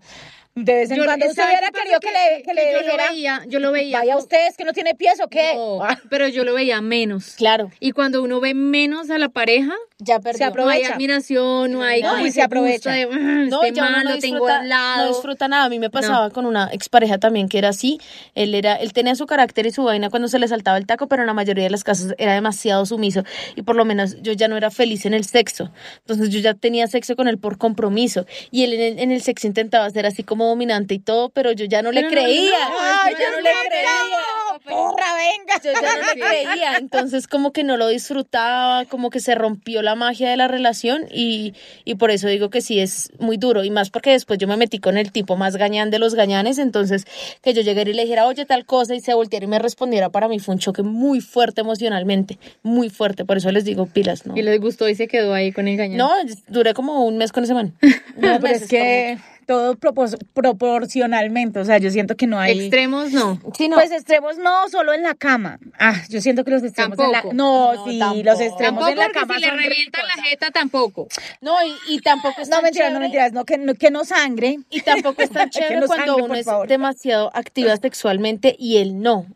de 0.54 0.72
vez 0.72 0.90
en 0.90 0.98
Yo- 0.98 1.04
cuando 1.04 1.26
usted 1.26 1.42
¿sabes 1.42 1.58
hubiera 1.58 1.72
querido 1.72 2.00
que, 2.00 2.10
le, 2.12 2.42
que 2.42 2.54
le 2.54 2.72
yo 2.72 2.78
dijera, 2.78 3.04
lo 3.06 3.10
veía, 3.12 3.42
yo 3.48 3.58
lo 3.60 3.72
veía. 3.72 3.98
vaya 3.98 4.12
como- 4.14 4.22
usted, 4.22 4.46
es 4.48 4.56
que 4.56 4.64
no 4.64 4.72
tiene 4.72 4.94
pies 4.94 5.20
o 5.20 5.28
qué. 5.28 5.52
No, 5.54 5.80
pero 6.08 6.28
yo 6.28 6.44
lo 6.44 6.54
veía 6.54 6.80
menos. 6.80 7.34
Claro, 7.36 7.70
Y 7.80 7.90
cuando 7.92 8.22
uno 8.22 8.40
ve 8.40 8.54
menos 8.54 9.10
a 9.10 9.18
la 9.18 9.28
pareja, 9.28 9.74
ya 9.98 10.18
perdió. 10.20 10.46
apro- 10.46 10.64
no 10.64 10.68
hay 10.68 10.78
Aprovecha. 10.80 10.94
admiración, 10.94 11.72
no 11.72 11.82
hay 11.82 12.02
No, 12.02 12.26
y 12.26 12.30
se 12.32 12.42
aprovecha. 12.42 12.90
de, 12.92 13.04
"Ah, 13.04 13.08
No, 13.48 13.62
este 13.62 13.76
ya 13.76 13.82
man 13.90 14.04
no 14.04 14.18
tengo 14.18 14.46
al 14.48 14.68
lado. 14.68 15.02
no 15.06 15.08
disfruta 15.12 15.46
nada. 15.48 15.64
A 15.64 15.68
mí 15.68 15.78
me 15.78 15.88
pasaba 15.90 16.30
con 16.30 16.46
una 16.46 16.68
expareja 16.72 17.18
también 17.18 17.48
que 17.48 17.58
era 17.58 17.68
así. 17.68 18.00
Él 18.34 18.54
era, 18.54 18.74
él 18.74 18.92
tenía 18.92 19.14
su 19.14 19.26
carácter 19.26 19.66
y 19.66 19.70
su 19.70 19.84
vaina 19.84 20.10
cuando 20.10 20.28
se 20.28 20.38
le 20.38 20.48
saltaba 20.48 20.78
el 20.78 20.86
taco, 20.86 21.06
pero 21.06 21.22
en 21.22 21.26
la 21.26 21.34
mayoría 21.34 21.64
de 21.64 21.70
las 21.70 21.84
casos 21.84 22.14
era 22.18 22.34
demasiado 22.34 22.84
sumiso. 22.86 23.22
Y 23.56 23.62
por 23.62 23.76
lo 23.76 23.84
menos 23.84 24.16
yo 24.22 24.32
ya 24.32 24.48
no 24.48 24.56
era 24.56 24.70
feliz 24.70 25.06
en 25.06 25.14
el 25.14 25.24
sexo. 25.24 25.70
Entonces 25.98 26.30
yo 26.30 26.40
ya 26.40 26.54
tenía 26.54 26.86
sexo 26.88 27.14
con 27.16 27.28
él 27.28 27.38
por 27.38 27.56
compromiso. 27.58 28.26
Y 28.50 28.64
él 28.64 28.72
en 28.74 28.80
el, 28.80 28.98
en 28.98 29.12
el 29.12 29.22
sexo 29.22 29.46
intentaba 29.46 29.88
ser 29.90 30.06
así 30.06 30.24
como 30.24 30.46
dominante 30.48 30.94
y 30.94 30.98
todo, 30.98 31.28
pero 31.30 31.52
yo 31.52 31.66
ya 31.66 31.82
no 31.82 31.92
le 31.92 32.02
Pero 32.02 32.14
no, 32.16 32.22
creía. 32.24 32.50
no, 32.68 32.74
Ay, 32.80 33.14
yo 33.14 33.30
no 33.30 33.36
no 33.36 33.42
le 33.42 33.50
creía. 33.68 34.18
porra, 34.64 35.06
venga. 35.14 35.60
Yo 35.62 35.72
ya 35.72 35.96
no 35.96 36.14
le 36.14 36.20
creía, 36.60 36.76
entonces 36.78 37.26
como 37.28 37.52
que 37.52 37.64
no 37.64 37.76
lo 37.76 37.88
disfrutaba, 37.88 38.84
como 38.86 39.10
que 39.10 39.20
se 39.20 39.34
rompió 39.34 39.82
la 39.84 39.94
magia 39.94 40.28
de 40.28 40.36
la 40.36 40.48
relación 40.48 41.04
y, 41.12 41.54
y 41.84 41.94
por 41.94 42.10
eso 42.10 42.28
digo 42.28 42.50
que 42.50 42.60
sí 42.60 42.80
es 42.80 43.12
muy 43.18 43.36
duro 43.36 43.64
y 43.64 43.70
más 43.70 43.90
porque 43.90 44.10
después 44.10 44.38
yo 44.38 44.48
me 44.48 44.56
metí 44.56 44.78
con 44.78 44.96
el 44.96 45.12
tipo 45.12 45.36
más 45.36 45.56
gañán 45.56 45.90
de 45.90 45.98
los 45.98 46.14
gañanes, 46.14 46.58
entonces 46.58 47.04
que 47.42 47.54
yo 47.54 47.62
llegara 47.62 47.88
y 47.90 47.94
le 47.94 48.02
dijera, 48.02 48.26
oye, 48.26 48.44
tal 48.46 48.64
cosa 48.64 48.94
y 48.94 49.00
se 49.00 49.14
volteara 49.14 49.44
y 49.44 49.48
me 49.48 49.58
respondiera, 49.58 50.08
para 50.10 50.28
mí 50.28 50.38
fue 50.40 50.54
un 50.54 50.58
choque 50.58 50.82
muy 50.82 51.20
fuerte 51.20 51.60
emocionalmente, 51.60 52.38
muy 52.62 52.90
fuerte, 52.90 53.24
por 53.24 53.36
eso 53.36 53.52
les 53.52 53.64
digo 53.64 53.86
pilas, 53.86 54.26
¿no? 54.26 54.36
Y 54.36 54.42
les 54.42 54.60
gustó 54.60 54.88
y 54.88 54.94
se 54.94 55.06
quedó 55.06 55.34
ahí 55.34 55.52
con 55.52 55.68
el 55.68 55.76
gañán. 55.76 55.98
No, 55.98 56.10
duré 56.48 56.74
como 56.74 57.04
un 57.04 57.18
mes 57.18 57.32
con 57.32 57.44
ese 57.44 57.54
man. 57.54 57.74
No, 58.16 58.38
pero 58.40 58.54
es 58.54 58.68
que 58.68 59.18
todo 59.46 59.74
propos- 59.76 60.16
proporcionalmente, 60.32 61.58
o 61.60 61.64
sea, 61.64 61.78
yo 61.78 61.90
siento 61.90 62.16
que 62.16 62.26
no 62.26 62.38
hay... 62.38 62.58
Extremos 62.60 63.12
no. 63.12 63.40
Sí, 63.56 63.68
no. 63.68 63.76
Pues 63.76 63.90
extremos 63.92 64.38
no, 64.38 64.68
solo 64.68 64.92
en 64.92 65.02
la 65.02 65.14
cama. 65.14 65.58
Ah, 65.78 65.94
yo 66.08 66.20
siento 66.20 66.44
que 66.44 66.50
los 66.50 66.62
extremos 66.62 66.98
en 66.98 67.06
la... 67.12 67.22
Tampoco. 67.22 67.34
No, 67.34 67.74
No, 67.74 67.84
sí, 67.86 67.98
tampoco. 67.98 68.22
los 68.24 68.40
extremos 68.40 68.58
Tampoco 68.58 68.88
en 68.88 68.98
la 68.98 69.10
cama 69.10 69.34
si 69.36 69.40
le 69.42 69.50
ricos. 69.50 70.02
la 70.16 70.22
jeta 70.22 70.50
tampoco. 70.50 71.08
no, 71.40 71.54
y, 71.88 71.94
y 71.94 72.00
tampoco 72.00 72.40
es 72.42 72.48
No, 72.48 72.56
tan 72.56 72.64
mentiras, 72.64 72.92
no, 72.92 73.00
mentiras, 73.00 73.32
no, 73.32 73.44
que 73.44 73.58
no, 73.58 73.74
que 73.74 73.90
no 73.90 74.04
sangre. 74.04 74.58
Y 74.70 74.80
tampoco 74.80 75.22
es 75.22 75.30
tan 75.30 75.50
chévere 75.50 75.80
no 75.80 75.86
cuando 75.86 76.06
sangre, 76.06 76.22
uno 76.24 76.34
es 76.34 76.44
favor. 76.46 76.68
demasiado 76.68 77.30
activa 77.34 77.76
sexualmente 77.76 78.54
y 78.58 78.78
él 78.78 79.00
no. 79.00 79.26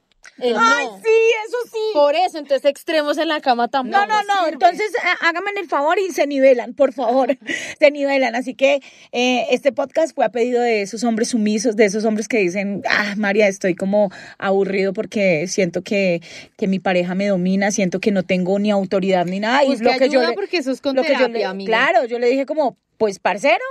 Él 0.40 0.55
Ay, 0.59 0.87
no. 0.87 0.96
sí, 0.98 1.11
eso 1.46 1.57
sí. 1.72 1.79
Por 1.94 2.14
eso, 2.14 2.38
entonces 2.38 2.64
extremos 2.70 3.18
en 3.18 3.29
la 3.29 3.40
cama 3.40 3.68
tampoco. 3.68 3.98
No, 3.98 4.07
no, 4.07 4.22
no, 4.22 4.35
sirve. 4.44 4.53
entonces 4.53 4.90
háganme 5.20 5.51
el 5.61 5.68
favor 5.68 5.98
y 5.98 6.11
se 6.12 6.27
nivelan, 6.27 6.74
por 6.74 6.92
favor, 6.92 7.37
se 7.79 7.90
nivelan. 7.90 8.35
Así 8.35 8.55
que 8.55 8.81
eh, 9.12 9.46
este 9.51 9.72
podcast 9.72 10.14
fue 10.14 10.24
a 10.24 10.29
pedido 10.31 10.62
de 10.62 10.83
esos 10.83 11.03
hombres 11.05 11.29
sumisos, 11.31 11.77
de 11.77 11.85
esos 11.87 12.05
hombres 12.05 12.29
que 12.29 12.38
dicen, 12.38 12.83
ah, 12.88 13.14
María, 13.16 13.48
estoy 13.48 13.74
como 13.74 14.11
aburrido 14.38 14.92
porque 14.92 15.46
siento 15.48 15.83
que, 15.83 16.20
que 16.57 16.66
mi 16.68 16.79
pareja 16.79 17.14
me 17.14 17.27
domina, 17.27 17.70
siento 17.70 18.01
que 18.01 18.11
no 18.11 18.22
tengo 18.22 18.59
ni 18.59 18.70
autoridad 18.70 19.27
ni 19.27 19.40
nada. 19.40 19.64
Y 19.64 19.68
Busque 19.68 19.85
lo 19.85 19.92
que 19.98 20.09
yo 20.09 20.22
le- 20.22 20.33
porque 20.35 20.59
eso 20.59 20.70
es 20.70 20.81
con 20.81 20.94
lo 20.96 21.03
que 21.03 21.09
yo 21.12 21.14
terapia, 21.18 21.38
le- 21.38 21.44
amiga. 21.44 21.68
Claro, 21.68 22.05
yo 22.07 22.18
le 22.18 22.29
dije 22.29 22.46
como, 22.46 22.77
pues 22.96 23.18
parcero, 23.18 23.64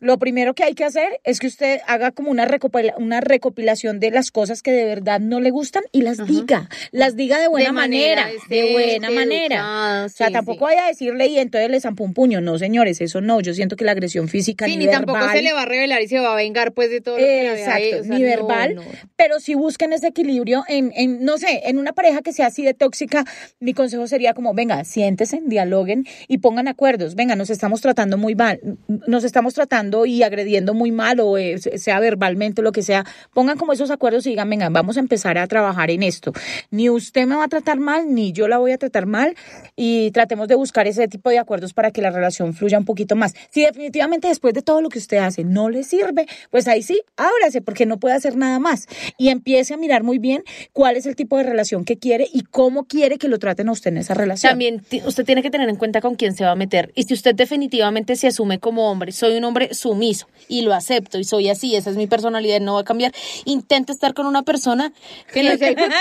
lo 0.00 0.18
primero 0.18 0.54
que 0.54 0.64
hay 0.64 0.74
que 0.74 0.84
hacer 0.84 1.20
es 1.24 1.38
que 1.40 1.46
usted 1.46 1.80
haga 1.86 2.10
como 2.12 2.30
una, 2.30 2.46
recopila- 2.46 2.94
una 2.98 3.20
recopilación 3.20 4.00
de 4.00 4.10
las 4.10 4.30
cosas 4.30 4.62
que 4.62 4.72
de 4.72 4.84
verdad 4.84 5.20
no 5.20 5.40
le 5.40 5.50
gustan 5.50 5.82
y 5.92 6.02
las 6.02 6.26
diga, 6.26 6.68
las 6.92 7.16
diga 7.16 7.38
de 7.38 7.48
buena 7.48 7.68
De 7.68 7.72
manera, 7.72 8.22
manera 8.24 8.42
de 8.48 8.72
buena 8.72 9.10
manera. 9.10 10.04
o 10.06 10.08
sea, 10.08 10.26
sí, 10.28 10.32
tampoco 10.32 10.58
sí. 10.68 10.74
vaya 10.74 10.84
a 10.84 10.88
decirle 10.88 11.26
y 11.28 11.38
entonces 11.38 11.70
le 11.70 11.80
zampa 11.80 12.04
un 12.04 12.14
puño, 12.14 12.40
no 12.40 12.58
señores, 12.58 13.00
eso 13.00 13.20
no, 13.20 13.40
yo 13.40 13.54
siento 13.54 13.76
que 13.76 13.84
la 13.84 13.92
agresión 13.92 14.28
física 14.28 14.66
Sí, 14.66 14.76
ni, 14.76 14.86
ni 14.86 14.90
tampoco 14.92 15.18
se 15.30 15.42
le 15.42 15.52
va 15.52 15.62
a 15.62 15.66
revelar 15.66 16.02
y 16.02 16.08
se 16.08 16.18
va 16.18 16.32
a 16.32 16.36
vengar 16.36 16.72
pues 16.72 16.90
de 16.90 17.00
todo 17.00 17.16
lo 17.18 17.24
que 17.24 17.26
le 17.42 17.52
Exacto, 17.60 17.82
hecho, 17.82 18.00
o 18.00 18.04
sea, 18.04 18.16
ni 18.18 18.22
verbal, 18.24 18.74
no. 18.74 18.82
pero 19.16 19.40
si 19.40 19.54
busquen 19.54 19.92
ese 19.92 20.08
equilibrio 20.08 20.64
en, 20.68 20.92
en, 20.94 21.24
no 21.24 21.38
sé, 21.38 21.62
en 21.66 21.78
una 21.78 21.92
pareja 21.92 22.22
que 22.22 22.32
sea 22.32 22.46
así 22.46 22.62
de 22.64 22.74
tóxica, 22.74 23.24
mi 23.60 23.72
consejo 23.74 24.06
sería 24.08 24.34
como, 24.34 24.52
venga, 24.54 24.84
siéntese, 24.84 25.40
dialoguen 25.44 26.04
y 26.28 26.38
pongan 26.38 26.68
acuerdos, 26.68 27.14
venga, 27.14 27.36
nos 27.36 27.50
estamos 27.50 27.80
tratando 27.80 28.18
muy 28.18 28.34
mal, 28.34 28.60
nos 29.06 29.24
estamos 29.24 29.54
tratando 29.54 29.85
y 30.06 30.22
agrediendo 30.22 30.74
muy 30.74 30.90
mal 30.90 31.20
o 31.20 31.38
eh, 31.38 31.58
sea 31.58 32.00
verbalmente 32.00 32.60
o 32.60 32.64
lo 32.64 32.72
que 32.72 32.82
sea, 32.82 33.04
pongan 33.32 33.56
como 33.58 33.72
esos 33.72 33.90
acuerdos 33.90 34.26
y 34.26 34.30
digan, 34.30 34.48
venga, 34.50 34.68
vamos 34.68 34.96
a 34.96 35.00
empezar 35.00 35.38
a 35.38 35.46
trabajar 35.46 35.90
en 35.90 36.02
esto. 36.02 36.32
Ni 36.70 36.90
usted 36.90 37.26
me 37.26 37.36
va 37.36 37.44
a 37.44 37.48
tratar 37.48 37.78
mal, 37.78 38.14
ni 38.14 38.32
yo 38.32 38.48
la 38.48 38.58
voy 38.58 38.72
a 38.72 38.78
tratar 38.78 39.06
mal 39.06 39.34
y 39.76 40.10
tratemos 40.10 40.48
de 40.48 40.54
buscar 40.54 40.86
ese 40.86 41.08
tipo 41.08 41.30
de 41.30 41.38
acuerdos 41.38 41.72
para 41.72 41.90
que 41.90 42.02
la 42.02 42.10
relación 42.10 42.54
fluya 42.54 42.78
un 42.78 42.84
poquito 42.84 43.16
más. 43.16 43.34
Si 43.50 43.62
definitivamente 43.62 44.28
después 44.28 44.54
de 44.54 44.62
todo 44.62 44.80
lo 44.80 44.88
que 44.88 44.98
usted 44.98 45.18
hace 45.18 45.44
no 45.44 45.70
le 45.70 45.82
sirve, 45.82 46.26
pues 46.50 46.68
ahí 46.68 46.82
sí, 46.82 47.00
ábrase 47.16 47.60
porque 47.60 47.86
no 47.86 47.98
puede 47.98 48.14
hacer 48.14 48.36
nada 48.36 48.58
más 48.58 48.86
y 49.18 49.28
empiece 49.28 49.74
a 49.74 49.76
mirar 49.76 50.02
muy 50.02 50.18
bien 50.18 50.42
cuál 50.72 50.96
es 50.96 51.06
el 51.06 51.16
tipo 51.16 51.36
de 51.36 51.44
relación 51.44 51.84
que 51.84 51.98
quiere 51.98 52.28
y 52.32 52.42
cómo 52.42 52.84
quiere 52.84 53.18
que 53.18 53.28
lo 53.28 53.38
traten 53.38 53.68
a 53.68 53.72
usted 53.72 53.90
en 53.90 53.98
esa 53.98 54.14
relación. 54.14 54.50
También 54.50 54.82
usted 55.04 55.24
tiene 55.24 55.42
que 55.42 55.50
tener 55.50 55.68
en 55.68 55.76
cuenta 55.76 56.00
con 56.00 56.16
quién 56.16 56.34
se 56.34 56.44
va 56.44 56.52
a 56.52 56.56
meter. 56.56 56.92
Y 56.94 57.04
si 57.04 57.14
usted 57.14 57.34
definitivamente 57.34 58.16
se 58.16 58.28
asume 58.28 58.58
como 58.58 58.90
hombre, 58.90 59.12
soy 59.12 59.36
un 59.36 59.44
hombre 59.44 59.74
sumiso 59.76 60.26
y 60.48 60.62
lo 60.62 60.74
acepto 60.74 61.18
y 61.18 61.24
soy 61.24 61.48
así, 61.48 61.74
esa 61.76 61.90
es 61.90 61.96
mi 61.96 62.06
personalidad, 62.06 62.60
no 62.60 62.74
va 62.74 62.80
a 62.80 62.84
cambiar, 62.84 63.12
intente 63.44 63.92
estar 63.92 64.14
con 64.14 64.26
una 64.26 64.42
persona 64.42 64.92
que, 65.32 65.42
que 65.58 65.74
Que 65.76 65.86
no 65.88 65.94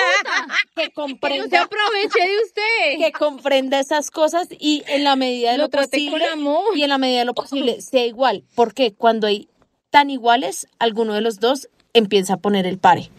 se 0.76 0.92
comprenda 0.92 1.62
aproveche 1.64 2.20
de 2.28 2.38
usted. 2.44 3.06
que 3.06 3.12
comprenda 3.12 3.80
esas 3.80 4.12
cosas 4.12 4.48
y 4.52 4.84
en 4.88 5.04
la 5.04 5.16
medida 5.16 5.52
de 5.52 5.58
lo, 5.58 5.64
Lo 5.66 5.70
trate 5.70 5.90
posible 5.98 6.26
con 6.30 6.40
amor. 6.40 6.64
y 6.78 6.84
en 6.84 6.90
la 6.90 6.98
medida 6.98 7.20
de 7.20 7.26
lo 7.26 7.34
posible 7.34 7.82
sea 7.82 8.06
igual, 8.06 8.44
porque 8.56 8.94
cuando 8.94 9.28
hay 9.28 9.48
tan 9.90 10.10
iguales, 10.10 10.68
alguno 10.80 11.14
de 11.14 11.22
los 11.22 11.40
dos 11.40 11.70
empieza 11.94 12.34
a 12.34 12.38
poner 12.38 12.68
el 12.68 12.78
pare. 12.78 13.10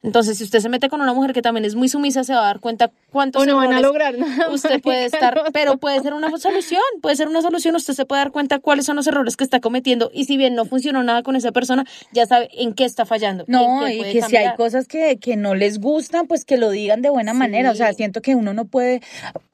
Entonces, 0.00 0.38
si 0.38 0.44
usted 0.44 0.60
se 0.60 0.68
mete 0.68 0.88
con 0.88 1.00
una 1.00 1.12
mujer 1.12 1.32
que 1.32 1.42
también 1.42 1.64
es 1.64 1.74
muy 1.74 1.88
sumisa, 1.88 2.22
se 2.22 2.32
va 2.32 2.40
a 2.42 2.44
dar 2.44 2.60
cuenta 2.60 2.92
cuántos 3.10 3.42
O 3.42 3.46
no 3.46 3.56
van 3.56 3.72
a 3.72 3.80
lograr 3.80 4.16
nada. 4.16 4.48
usted 4.50 4.80
puede 4.82 5.06
estar, 5.06 5.42
pero 5.52 5.76
puede 5.78 6.00
ser 6.00 6.14
una 6.14 6.30
solución, 6.38 6.80
puede 7.02 7.16
ser 7.16 7.26
una 7.26 7.42
solución, 7.42 7.74
usted 7.74 7.94
se 7.94 8.04
puede 8.06 8.20
dar 8.22 8.30
cuenta 8.30 8.60
cuáles 8.60 8.86
son 8.86 8.94
los 8.94 9.08
errores 9.08 9.36
que 9.36 9.42
está 9.42 9.58
cometiendo 9.58 10.10
y 10.14 10.26
si 10.26 10.36
bien 10.36 10.54
no 10.54 10.66
funcionó 10.66 11.02
nada 11.02 11.24
con 11.24 11.34
esa 11.34 11.50
persona, 11.50 11.84
ya 12.12 12.26
sabe 12.26 12.48
en 12.52 12.74
qué 12.74 12.84
está 12.84 13.06
fallando. 13.06 13.44
No, 13.48 13.88
y 13.88 14.00
que 14.02 14.22
si 14.22 14.36
hay 14.36 14.54
cosas 14.56 14.86
que, 14.86 15.18
que 15.18 15.34
no 15.36 15.56
les 15.56 15.80
gustan, 15.80 16.28
pues 16.28 16.44
que 16.44 16.58
lo 16.58 16.70
digan 16.70 17.02
de 17.02 17.10
buena 17.10 17.34
manera. 17.34 17.72
O 17.72 17.74
sea, 17.74 17.92
siento 17.92 18.22
que 18.22 18.36
uno 18.36 18.54
no 18.54 18.66
puede, 18.66 19.00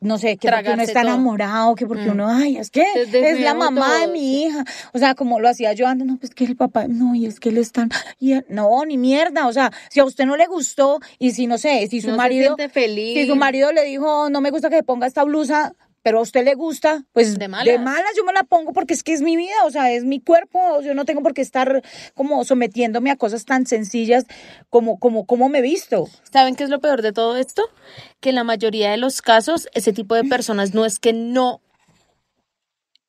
no 0.01 0.19
sé, 0.19 0.37
que 0.37 0.49
porque 0.49 0.57
uno 0.59 0.63
Tragarse 0.63 0.85
está 0.85 1.01
todo. 1.03 1.11
enamorado, 1.13 1.75
que 1.75 1.87
porque 1.87 2.05
Mm. 2.09 2.13
uno, 2.13 2.29
ay, 2.29 2.59
es 2.59 2.71
que 2.71 2.85
Desde 2.95 3.31
es 3.31 3.41
la 3.41 3.55
mamá 3.55 4.01
de 4.01 4.09
mi 4.09 4.43
hija. 4.43 4.63
O 4.93 4.99
sea, 4.99 5.15
como 5.15 5.41
lo 5.41 5.49
hacía 5.49 5.73
yo 5.73 5.87
antes, 5.87 6.07
no, 6.07 6.19
pues 6.19 6.35
que 6.35 6.45
el 6.45 6.55
papá, 6.55 6.87
no, 6.87 7.15
y 7.15 7.25
es 7.25 7.41
que 7.41 7.49
él 7.49 7.57
está, 7.57 7.89
y 8.21 8.33
él- 8.33 8.45
no, 8.51 8.85
ni 8.85 8.99
mierda. 8.99 9.47
O 9.47 9.53
sea, 9.55 9.73
si 9.89 10.01
a 10.01 10.05
usted 10.05 10.27
no 10.27 10.34
le 10.37 10.47
gustó 10.47 11.01
y 11.19 11.33
si, 11.33 11.47
no 11.47 11.59
sé, 11.59 11.87
si 11.89 12.01
su 12.01 12.11
No 12.11 12.17
marido, 12.17 12.57
feliz. 12.73 13.15
si 13.15 13.27
su 13.27 13.37
marido 13.37 13.73
le 13.73 13.85
dijo, 13.85 14.29
no 14.31 14.41
me 14.41 14.51
gusta 14.51 14.71
que 14.71 14.83
ponga 14.83 15.07
esta 15.07 15.25
blusa, 15.25 15.75
pero 16.03 16.19
a 16.19 16.23
usted 16.23 16.45
le 16.45 16.55
gusta, 16.55 17.05
pues 17.15 17.39
De 17.39 17.49
malas. 17.49 17.67
yo 18.15 18.25
me 18.25 18.35
la 18.35 18.43
pongo 18.43 18.75
porque 18.75 18.93
es 18.93 19.03
que 19.03 19.15
es 19.15 19.23
mi 19.23 19.37
vida, 19.37 19.55
o 19.65 19.71
sea, 19.71 19.91
es 19.91 20.05
mi 20.05 20.21
cuerpo, 20.21 20.83
yo 20.83 20.93
no 20.93 21.07
tengo 21.07 21.23
por 21.23 21.33
qué 21.33 21.41
estar 21.41 21.83
como 22.15 22.45
sometiéndome 22.45 23.11
a 23.11 23.17
cosas 23.17 23.47
tan 23.47 23.65
sencillas 23.67 24.25
como, 24.69 24.99
como, 24.99 25.25
como 25.25 25.49
me 25.49 25.61
he 25.61 25.63
visto. 25.63 26.07
¿Saben 26.31 26.57
qué 26.57 26.65
es 26.65 26.69
lo 26.71 26.81
peor 26.81 27.01
de 27.01 27.13
todo 27.15 27.39
esto? 27.39 27.63
Que 28.21 28.29
en 28.29 28.35
la 28.35 28.45
mayoría 28.45 28.91
de 28.91 28.99
los 28.99 29.23
casos, 29.23 29.67
ese 29.73 29.95
tipo 29.95 30.15
de 30.15 30.25
personas 30.25 30.75
no 30.75 30.85
es 30.85 30.99
que 30.99 31.15
no 31.15 31.63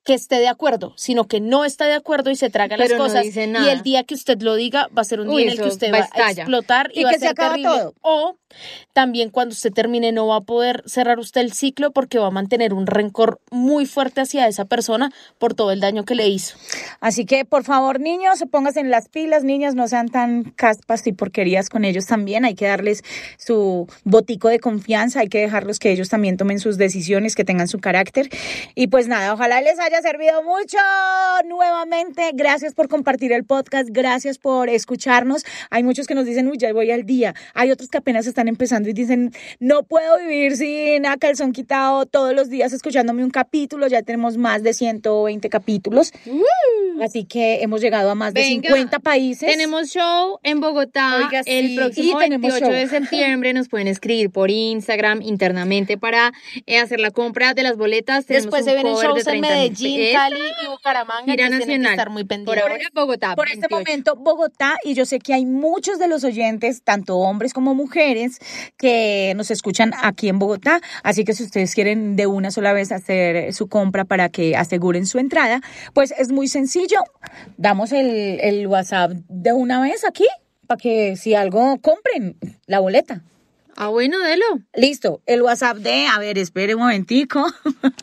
que 0.05 0.13
esté 0.13 0.39
de 0.39 0.47
acuerdo, 0.47 0.93
sino 0.95 1.27
que 1.27 1.41
no 1.41 1.65
está 1.65 1.85
de 1.85 1.95
acuerdo 1.95 2.29
y 2.29 2.35
se 2.35 2.49
traga 2.51 2.77
las 2.77 2.87
Pero 2.87 2.99
no 2.99 3.05
cosas. 3.05 3.23
dice 3.23 3.45
y 3.47 3.69
el 3.69 3.81
día 3.81 4.03
que 4.03 4.13
usted 4.13 4.39
lo 4.41 4.55
diga 4.55 4.87
va 4.95 5.01
a 5.01 5.05
ser 5.05 5.19
un 5.19 5.29
día 5.29 5.41
en 5.41 5.49
el 5.49 5.57
que 5.59 5.67
usted 5.67 5.91
va 5.91 6.07
a 6.13 6.31
explotar 6.31 6.91
y, 6.93 7.01
Y 7.01 7.03
va 7.03 7.09
que 7.09 7.15
a 7.15 7.19
se 7.19 7.25
ser 7.25 7.31
acaba 7.31 7.49
terrible. 7.55 7.71
todo. 7.79 7.93
O 8.01 8.37
también 8.93 9.31
cuando 9.31 9.53
usted 9.53 9.71
termine 9.73 10.11
no 10.11 10.27
va 10.27 10.37
a 10.37 10.41
poder 10.41 10.83
cerrar 10.85 11.19
usted 11.19 11.41
el 11.41 11.51
ciclo 11.53 11.91
porque 11.91 12.19
va 12.19 12.27
a 12.27 12.31
mantener 12.31 12.73
un 12.73 12.87
rencor 12.87 13.41
muy 13.51 13.85
fuerte 13.85 14.21
hacia 14.21 14.47
esa 14.47 14.65
persona 14.65 15.11
por 15.39 15.55
todo 15.55 15.71
el 15.71 15.79
daño 15.81 16.05
que 16.05 16.15
le 16.15 16.27
hizo. 16.27 16.55
Así 17.01 17.25
que, 17.25 17.43
por 17.43 17.63
favor, 17.63 17.99
niños, 17.99 18.43
pónganse 18.51 18.79
en 18.79 18.91
las 18.91 19.09
pilas, 19.09 19.43
niñas, 19.43 19.75
no 19.75 19.87
sean 19.87 20.07
tan 20.09 20.43
caspas 20.51 21.05
y 21.07 21.11
porquerías 21.13 21.69
con 21.69 21.83
ellos 21.83 22.05
también. 22.05 22.45
Hay 22.45 22.53
que 22.55 22.67
darles 22.67 23.03
su 23.37 23.87
botico 24.03 24.47
de 24.49 24.59
confianza, 24.59 25.21
hay 25.21 25.27
que 25.27 25.39
dejarlos 25.39 25.79
que 25.79 25.91
ellos 25.91 26.09
también 26.09 26.37
tomen 26.37 26.59
sus 26.59 26.77
decisiones, 26.77 27.35
que 27.35 27.43
tengan 27.43 27.67
su 27.67 27.79
carácter. 27.79 28.29
Y 28.75 28.87
pues 28.87 29.07
nada, 29.07 29.33
ojalá 29.33 29.61
les 29.61 29.79
haya 29.79 29.94
servido 30.01 30.43
mucho. 30.43 30.77
Nuevamente, 31.45 32.31
gracias 32.33 32.73
por 32.73 32.87
compartir 32.87 33.31
el 33.31 33.43
podcast, 33.43 33.89
gracias 33.91 34.37
por 34.37 34.69
escucharnos. 34.69 35.43
Hay 35.69 35.83
muchos 35.83 36.07
que 36.07 36.15
nos 36.15 36.25
dicen, 36.25 36.47
uy, 36.47 36.57
ya 36.57 36.71
voy 36.73 36.91
al 36.91 37.05
día. 37.05 37.35
Hay 37.53 37.71
otros 37.71 37.89
que 37.89 37.97
apenas 37.97 38.25
están 38.27 38.47
empezando 38.47 38.89
y 38.89 38.93
dicen, 38.93 39.31
no 39.59 39.83
puedo 39.83 40.17
vivir 40.19 40.57
sin 40.57 41.05
a 41.05 41.17
calzón 41.17 41.51
quitado 41.51 42.05
todos 42.05 42.33
los 42.33 42.49
días 42.49 42.73
escuchándome 42.73 43.23
un 43.23 43.29
capítulo. 43.31 43.87
Ya 43.87 44.01
tenemos 44.01 44.37
más 44.37 44.63
de 44.63 44.73
120 44.73 45.49
capítulos. 45.49 46.11
Así 47.01 47.25
que 47.25 47.61
hemos 47.61 47.81
llegado 47.81 48.09
a 48.09 48.15
más 48.15 48.33
de 48.33 48.41
Venga, 48.41 48.69
50 48.69 48.99
países. 48.99 49.49
Tenemos 49.49 49.89
show 49.89 50.39
en 50.43 50.61
Bogotá 50.61 51.17
Oiga, 51.25 51.41
el 51.45 51.67
sí. 51.69 51.75
próximo 51.75 52.19
Y 52.19 52.23
tenemos 52.23 52.53
28 52.53 52.71
de 52.73 52.81
show. 52.81 52.89
septiembre. 52.89 53.53
Nos 53.53 53.67
pueden 53.67 53.87
escribir 53.87 54.29
por 54.29 54.49
Instagram 54.49 55.21
internamente 55.21 55.97
para 55.97 56.31
eh, 56.65 56.79
hacer 56.79 56.99
la 56.99 57.11
compra 57.11 57.53
de 57.53 57.63
las 57.63 57.77
boletas. 57.77 58.25
Tenemos 58.25 58.45
Después 58.45 58.61
un 58.63 58.65
se 58.69 58.73
vienen 58.75 58.93
cover 58.93 59.07
de 59.07 59.13
shows 59.13 59.27
en 59.27 59.41
30 59.41 59.47
mil 59.47 59.63
Medellín. 59.93 60.13
Cali 60.13 60.39
y 60.63 60.67
Bucaramanga. 60.67 61.23
Gira 61.31 61.35
tienen 61.35 61.59
que 61.59 61.65
nacional. 61.65 61.91
estar 61.93 62.09
muy 62.09 62.23
Por 62.23 62.27
pendientes. 62.29 62.63
ahora 62.63 62.77
Bogotá. 62.93 63.35
por 63.35 63.47
este 63.47 63.67
28. 63.69 63.75
momento 63.77 64.15
Bogotá 64.15 64.77
y 64.83 64.93
yo 64.93 65.05
sé 65.05 65.19
que 65.19 65.33
hay 65.33 65.45
muchos 65.45 65.99
de 65.99 66.07
los 66.07 66.23
oyentes, 66.23 66.83
tanto 66.83 67.17
hombres 67.17 67.53
como 67.53 67.75
mujeres, 67.75 68.39
que 68.77 69.33
nos 69.35 69.51
escuchan 69.51 69.91
aquí 70.01 70.29
en 70.29 70.39
Bogotá, 70.39 70.81
así 71.03 71.23
que 71.23 71.33
si 71.33 71.43
ustedes 71.43 71.73
quieren 71.75 72.15
de 72.15 72.27
una 72.27 72.51
sola 72.51 72.73
vez 72.73 72.91
hacer 72.91 73.53
su 73.53 73.67
compra 73.67 74.05
para 74.05 74.29
que 74.29 74.55
aseguren 74.55 75.05
su 75.05 75.19
entrada, 75.19 75.61
pues 75.93 76.13
es 76.17 76.31
muy 76.31 76.47
sencillo, 76.47 76.99
damos 77.57 77.91
el, 77.91 78.39
el 78.41 78.67
WhatsApp 78.67 79.11
de 79.29 79.53
una 79.53 79.81
vez 79.81 80.03
aquí 80.05 80.25
para 80.67 80.77
que 80.79 81.15
si 81.15 81.35
algo 81.35 81.77
compren 81.79 82.37
la 82.65 82.79
boleta. 82.79 83.21
Ah, 83.77 83.89
bueno, 83.89 84.17
delo. 84.19 84.45
Listo, 84.73 85.21
el 85.25 85.41
WhatsApp 85.41 85.75
de, 85.77 86.07
a 86.07 86.17
ver, 86.17 86.37
espere 86.37 86.75
un 86.75 86.81
momentico. 86.81 87.45